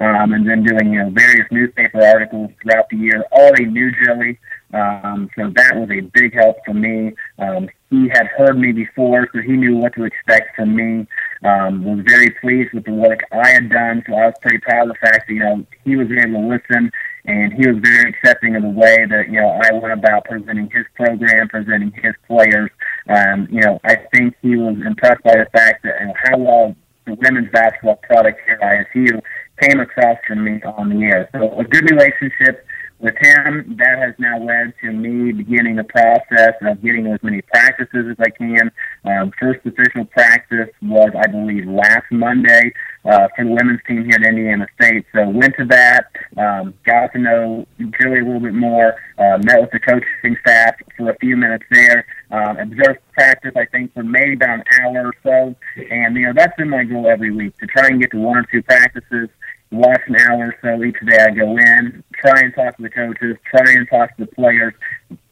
[0.01, 3.25] um, and then doing you know various newspaper articles throughout the year.
[3.33, 4.39] Already knew Joey,
[4.73, 7.13] um, so that was a big help for me.
[7.39, 11.07] Um, he had heard me before, so he knew what to expect from me.
[11.45, 14.89] Um, was very pleased with the work I had done, so I was pretty proud
[14.89, 16.91] of the fact that you know he was able to listen
[17.25, 20.69] and he was very accepting of the way that you know I went about presenting
[20.71, 22.71] his program, presenting his players.
[23.09, 26.39] Um, you know, I think he was impressed by the fact that you know, how
[26.39, 26.77] well
[27.07, 29.21] the women's basketball product here at ISU
[29.61, 31.29] came across from me on the air.
[31.33, 32.67] So a good relationship
[33.03, 37.43] with him, that has now led to me beginning the process of getting as many
[37.43, 38.71] practices as I can.
[39.05, 42.73] Um, first official practice was, I believe, last Monday
[43.05, 45.05] uh, for the women's team here at Indiana State.
[45.13, 49.61] So went to that, um, got to know Julie a little bit more, uh, met
[49.61, 54.05] with the coaching staff for a few minutes there, um, observed practice, I think, for
[54.05, 55.57] maybe about an hour or so.
[55.91, 58.39] And, you know, that's been my goal every week, to try and get to one
[58.39, 59.29] or two practices
[59.73, 61.19] watch an hour or so each day.
[61.19, 64.75] I go in, try and talk to the coaches, try and talk to the players,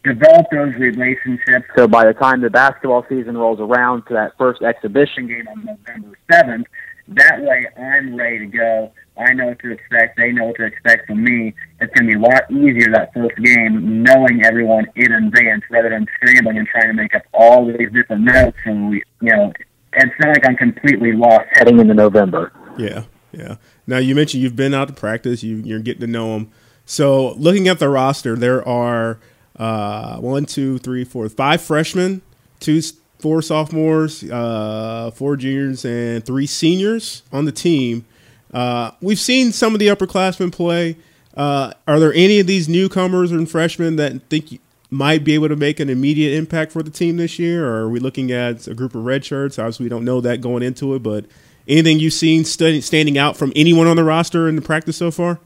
[0.03, 1.67] develop those relationships.
[1.77, 5.65] So by the time the basketball season rolls around to that first exhibition game on
[5.65, 6.65] November 7th,
[7.09, 8.93] that way I'm ready to go.
[9.19, 10.17] I know what to expect.
[10.17, 11.53] They know what to expect from me.
[11.81, 15.91] It's going to be a lot easier that first game knowing everyone in advance rather
[15.91, 18.57] than scrambling and trying to make up all these different notes.
[18.65, 19.53] And, we, you know,
[19.93, 22.53] it's not like I'm completely lost heading into November.
[22.79, 23.57] Yeah, yeah.
[23.87, 25.43] Now you mentioned you've been out to practice.
[25.43, 26.51] You, you're getting to know them.
[26.87, 29.19] So looking at the roster, there are
[29.57, 32.23] uh, one, two, three, four, five freshmen,
[32.59, 32.81] two,
[33.19, 38.05] four sophomores, uh, four juniors, and three seniors on the team.
[38.53, 40.97] Uh, we've seen some of the upperclassmen play.
[41.37, 44.61] Uh, are there any of these newcomers and freshmen that think
[44.91, 47.67] might be able to make an immediate impact for the team this year?
[47.69, 49.59] Or are we looking at a group of red shirts?
[49.59, 51.27] Obviously, we don't know that going into it, but
[51.71, 55.13] Anything you've seen st- standing out from anyone on the roster in the practice so
[55.13, 55.39] far?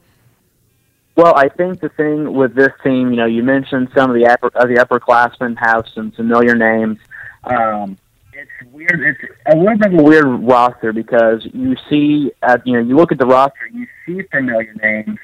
[1.17, 4.27] Well, I think the thing with this team, you know, you mentioned some of the
[4.27, 6.99] upper of the upperclassmen have some familiar names.
[7.45, 7.99] Um,
[8.33, 9.01] it's weird.
[9.01, 12.97] It's a little bit of a weird roster because you see, at, you know, you
[12.97, 15.19] look at the roster, you see familiar names,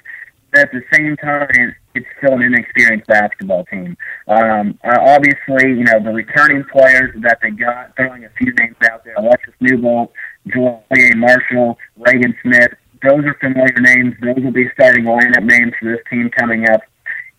[0.52, 3.96] but at the same time, it's still an inexperienced basketball team.
[4.28, 8.76] Um, uh, obviously, you know, the returning players that they got, throwing a few names
[8.90, 10.10] out there, Alexis Newbold,
[10.48, 10.84] Joel
[11.16, 12.72] Marshall, Reagan Smith,
[13.02, 14.14] those are familiar names.
[14.20, 16.82] Those will be starting lineup names for this team coming up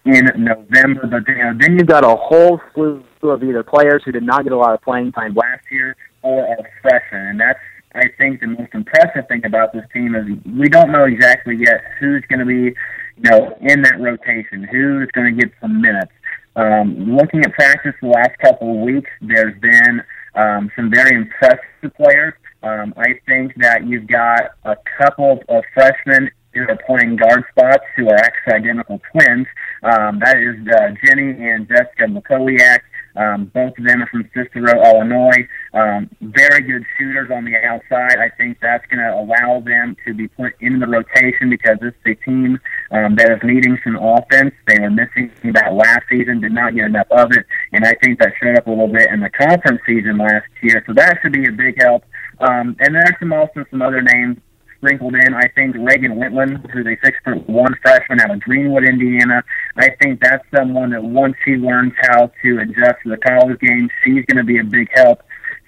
[0.06, 1.08] in November.
[1.08, 4.44] But you know, then you've got a whole slew of either players who did not
[4.44, 7.60] get a lot of playing time last year or are freshmen, and that's
[7.94, 10.26] I think the most impressive thing about this team is
[10.58, 12.74] we don't know exactly yet who's going to be,
[13.18, 16.12] you know, in that rotation, who's going to get some minutes.
[16.56, 20.02] Um, looking at practice the last couple of weeks, there's been
[20.36, 22.34] um, some very impressive players.
[22.64, 27.84] Um, I think that you've got a couple of freshmen who are playing guard spots
[27.96, 29.48] who are actually identical twins.
[29.84, 32.82] Um, that is uh, Jenny and Jessica McColiak.
[33.16, 35.48] Um, both of them are from Cicero, Illinois.
[35.74, 38.20] Um, very good shooters on the outside.
[38.20, 41.94] I think that's going to allow them to be put in the rotation because this
[42.06, 42.60] is a team
[42.92, 44.54] um, that is needing some offense.
[44.68, 48.20] They were missing that last season, did not get enough of it, and I think
[48.20, 50.84] that showed up a little bit in the conference season last year.
[50.88, 52.04] So that should be a big help.
[52.42, 54.38] Um, and there's some also some other names
[54.78, 55.34] sprinkled in.
[55.34, 59.44] I think Reagan Whitland, who's a six foot one freshman out of Greenwood, Indiana.
[59.78, 63.90] I think that's someone that once she learns how to adjust to the college game,
[64.04, 65.22] she's going to be a big help.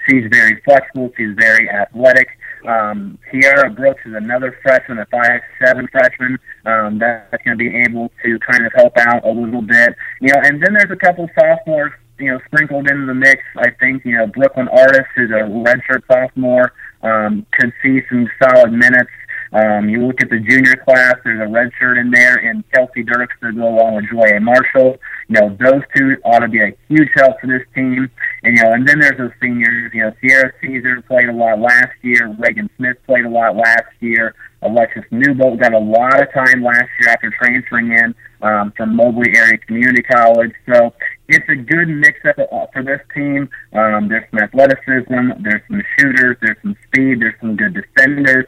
[0.08, 1.12] She's very flexible.
[1.16, 2.28] She's very athletic.
[2.68, 7.76] Um, Tiara Brooks is another freshman, a five seven freshman um, that's going to be
[7.76, 9.96] able to kind of help out a little bit.
[10.22, 13.42] You know, and then there's a couple sophomores you know, sprinkled into the mix.
[13.58, 18.72] I think, you know, Brooklyn Artist, who's a redshirt sophomore, um, could see some solid
[18.72, 19.12] minutes.
[19.52, 23.36] Um, you look at the junior class, there's a redshirt in there, and Kelsey Dirks
[23.42, 24.98] to go along with Joy Marshall.
[25.28, 28.10] You know, those two ought to be a huge help for this team.
[28.42, 29.94] And, you know, and then there's those seniors.
[29.94, 32.36] You know, Sierra Caesar played a lot last year.
[32.40, 34.34] Reagan Smith played a lot last year.
[34.64, 39.36] Alexis Newbold got a lot of time last year after transferring in um, from Moberly
[39.36, 40.52] Area Community College.
[40.68, 40.94] So
[41.28, 42.36] it's a good mix-up
[42.74, 43.50] for this team.
[43.74, 48.46] Um, there's some athleticism, there's some shooters, there's some speed, there's some good defenders.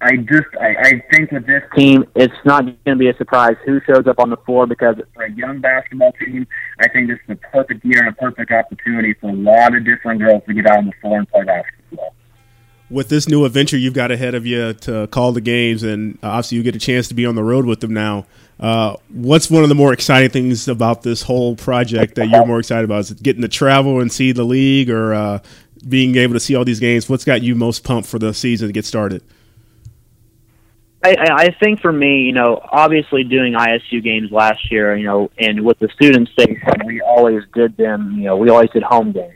[0.00, 3.56] I just I, I think with this team, it's not going to be a surprise
[3.64, 6.46] who shows up on the floor because for a young basketball team,
[6.80, 9.84] I think this is a perfect year and a perfect opportunity for a lot of
[9.84, 12.14] different girls to get out on the floor and play basketball.
[12.90, 16.58] With this new adventure you've got ahead of you to call the games, and obviously
[16.58, 18.26] you get a chance to be on the road with them now.
[18.58, 22.60] Uh, what's one of the more exciting things about this whole project that you're more
[22.60, 23.00] excited about?
[23.00, 25.38] Is it getting to travel and see the league, or uh,
[25.88, 27.08] being able to see all these games?
[27.08, 29.22] What's got you most pumped for the season to get started?
[31.04, 35.30] I, I think for me, you know, obviously doing ISU games last year, you know,
[35.38, 38.14] and with the student station, we always did them.
[38.16, 39.34] You know, we always did home games.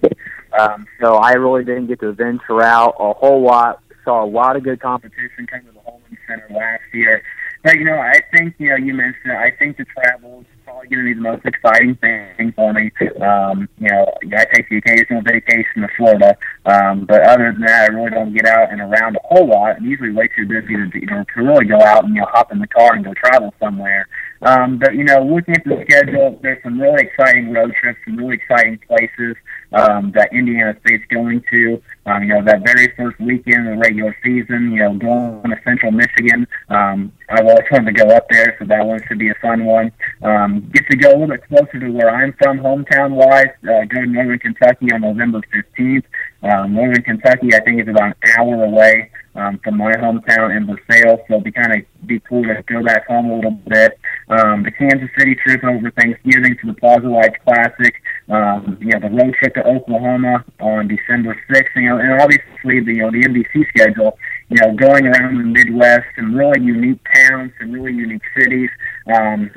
[0.58, 3.82] Um, so I really didn't get to venture out a whole lot.
[4.04, 7.22] Saw a lot of good competition come to the Hulman Center last year.
[7.68, 9.30] But you know, I think you know you mentioned.
[9.30, 12.72] It, I think the travel is probably going to be the most exciting thing for
[12.72, 12.90] me.
[13.20, 17.90] Um, you know, I take the occasional vacation to Florida, um, but other than that,
[17.90, 19.76] I really don't get out and around a whole lot.
[19.76, 22.26] I'm usually way too busy to you know to really go out and you know
[22.32, 24.08] hop in the car and go travel somewhere.
[24.42, 28.16] Um, but you know, looking at the schedule, there's some really exciting road trips, some
[28.16, 29.36] really exciting places
[29.72, 31.82] um, that Indiana State's going to.
[32.06, 35.60] Um, you know, that very first weekend of the regular season, you know, going to
[35.64, 36.46] Central Michigan.
[36.68, 39.64] Um, I've always wanted to go up there, so that one should be a fun
[39.64, 39.92] one.
[40.22, 43.48] Um, get to go a little bit closer to where I'm from, hometown wise.
[43.62, 46.04] Uh, go to Northern Kentucky on November 15th.
[46.42, 50.66] Um, Northern Kentucky, I think, is about an hour away um, from my hometown in
[50.66, 53.98] Versailles, so it'd be kind of be cool to go back home a little bit.
[54.28, 57.94] Um, the Kansas City trip over Thanksgiving to the Plaza Lights Classic.
[58.28, 61.76] Um, you know, the road trip to Oklahoma on December 6th.
[61.76, 64.18] You know, and obviously the you know the MVC schedule.
[64.48, 68.70] You know, going around the Midwest and really unique towns and really unique cities.
[69.14, 69.50] Um,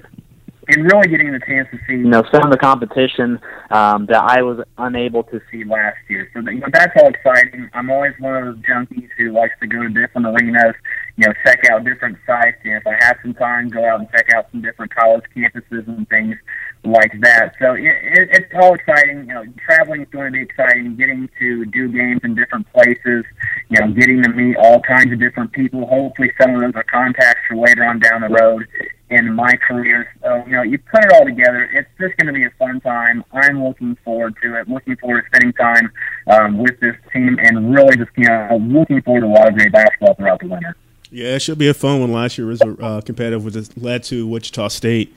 [0.67, 3.39] and really getting the chance to see, you know, some of the competition
[3.71, 6.29] um, that I was unable to see last year.
[6.33, 7.69] So, you know, that's all exciting.
[7.73, 10.75] I'm always one of those junkies who likes to go to different arenas,
[11.17, 12.57] you know, check out different sites.
[12.63, 15.87] And if I have some time, go out and check out some different college campuses
[15.87, 16.35] and things
[16.83, 17.53] like that.
[17.59, 19.27] So it, it, it's all exciting.
[19.27, 20.95] You know, traveling is going to be exciting.
[20.95, 23.25] Getting to do games in different places.
[23.69, 25.87] You know, getting to meet all kinds of different people.
[25.87, 28.67] Hopefully, some of those are contacts for later on down the road
[29.11, 30.09] in my career.
[30.23, 32.79] So, you know, you put it all together, it's just going to be a fun
[32.79, 33.23] time.
[33.33, 35.91] I'm looking forward to it, looking forward to spending time
[36.27, 39.55] um, with this team, and really just, you know, looking forward to a lot of
[39.55, 40.75] great basketball throughout the winter.
[41.11, 42.13] Yeah, it should be a fun one.
[42.13, 45.13] Last year was uh, competitive, which led to Wichita State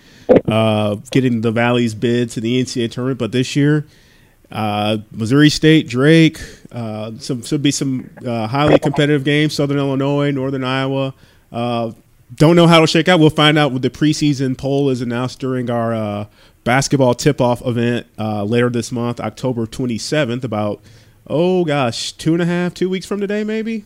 [0.49, 3.21] uh, getting the Valley's bid to the NCAA tournament.
[3.21, 3.87] But this year,
[4.51, 6.41] uh, Missouri State, Drake,
[6.73, 9.55] uh, some should be some uh, highly competitive games.
[9.55, 11.15] Southern Illinois, Northern Iowa.
[11.53, 11.93] Uh,
[12.35, 13.21] don't know how it'll shake out.
[13.21, 16.27] We'll find out what the preseason poll is announced during our uh,
[16.65, 20.45] basketball tip-off event uh, later this month, October 27th.
[20.45, 20.81] About
[21.27, 23.85] oh gosh, two and a half, two weeks from today, maybe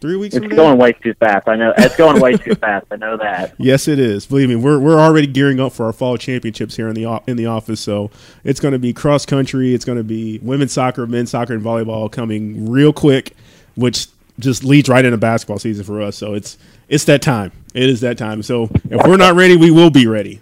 [0.00, 0.34] three weeks.
[0.34, 1.46] It's going way too fast.
[1.46, 2.86] I know it's going way too fast.
[2.90, 3.54] I know that.
[3.60, 4.26] Yes, it is.
[4.26, 7.36] Believe me, we're we're already gearing up for our fall championships here in the in
[7.36, 7.80] the office.
[7.80, 8.10] So
[8.42, 9.74] it's going to be cross country.
[9.74, 13.36] It's going to be women's soccer, men's soccer, and volleyball coming real quick,
[13.74, 14.06] which
[14.40, 16.16] just leads right into basketball season for us.
[16.16, 17.52] So it's it's that time.
[17.74, 18.42] It is that time.
[18.42, 20.40] So if we're not ready, we will be ready.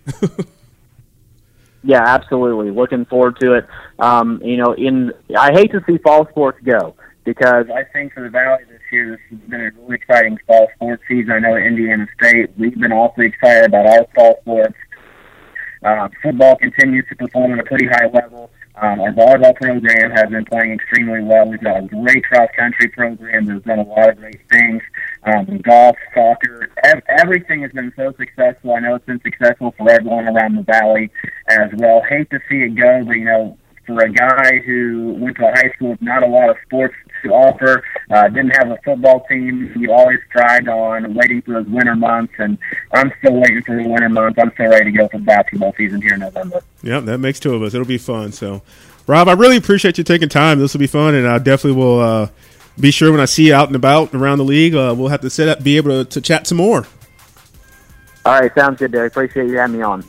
[1.85, 2.71] yeah, absolutely.
[2.71, 3.67] Looking forward to it.
[3.99, 6.95] Um, you know, in I hate to see fall sports go
[7.25, 10.69] because I think for the Valley this year, this has been a really exciting fall
[10.75, 11.33] sports season.
[11.33, 14.75] I know Indiana State, we've been awfully excited about our fall sports.
[15.83, 18.51] Uh, football continues to perform at a pretty high level.
[18.81, 21.49] Um, our volleyball program has been playing extremely well.
[21.49, 24.83] We've got a great cross country program that's done a lot of great things.
[25.25, 28.75] Um, golf, soccer, ev- everything has been so successful.
[28.75, 31.11] I know it's been successful for everyone around the valley
[31.49, 32.03] as well.
[32.09, 35.51] Hate to see it go, but you know, for a guy who went to a
[35.51, 39.25] high school with not a lot of sports to offer, uh, didn't have a football
[39.29, 42.59] team, he always tried on waiting for those winter months, and
[42.93, 44.39] I'm still waiting for the winter months.
[44.41, 46.61] I'm still ready to go for basketball season here in November.
[46.83, 47.75] Yeah, that makes two of us.
[47.75, 48.33] It'll be fun.
[48.33, 48.63] So,
[49.07, 50.59] Rob, I really appreciate you taking time.
[50.59, 52.29] This will be fun, and I definitely will uh,
[52.79, 55.21] be sure when I see you out and about around the league, uh, we'll have
[55.23, 56.87] to set up, be able to, to chat some more.
[58.25, 59.13] All right, sounds good, Derek.
[59.13, 60.05] Appreciate you having me on.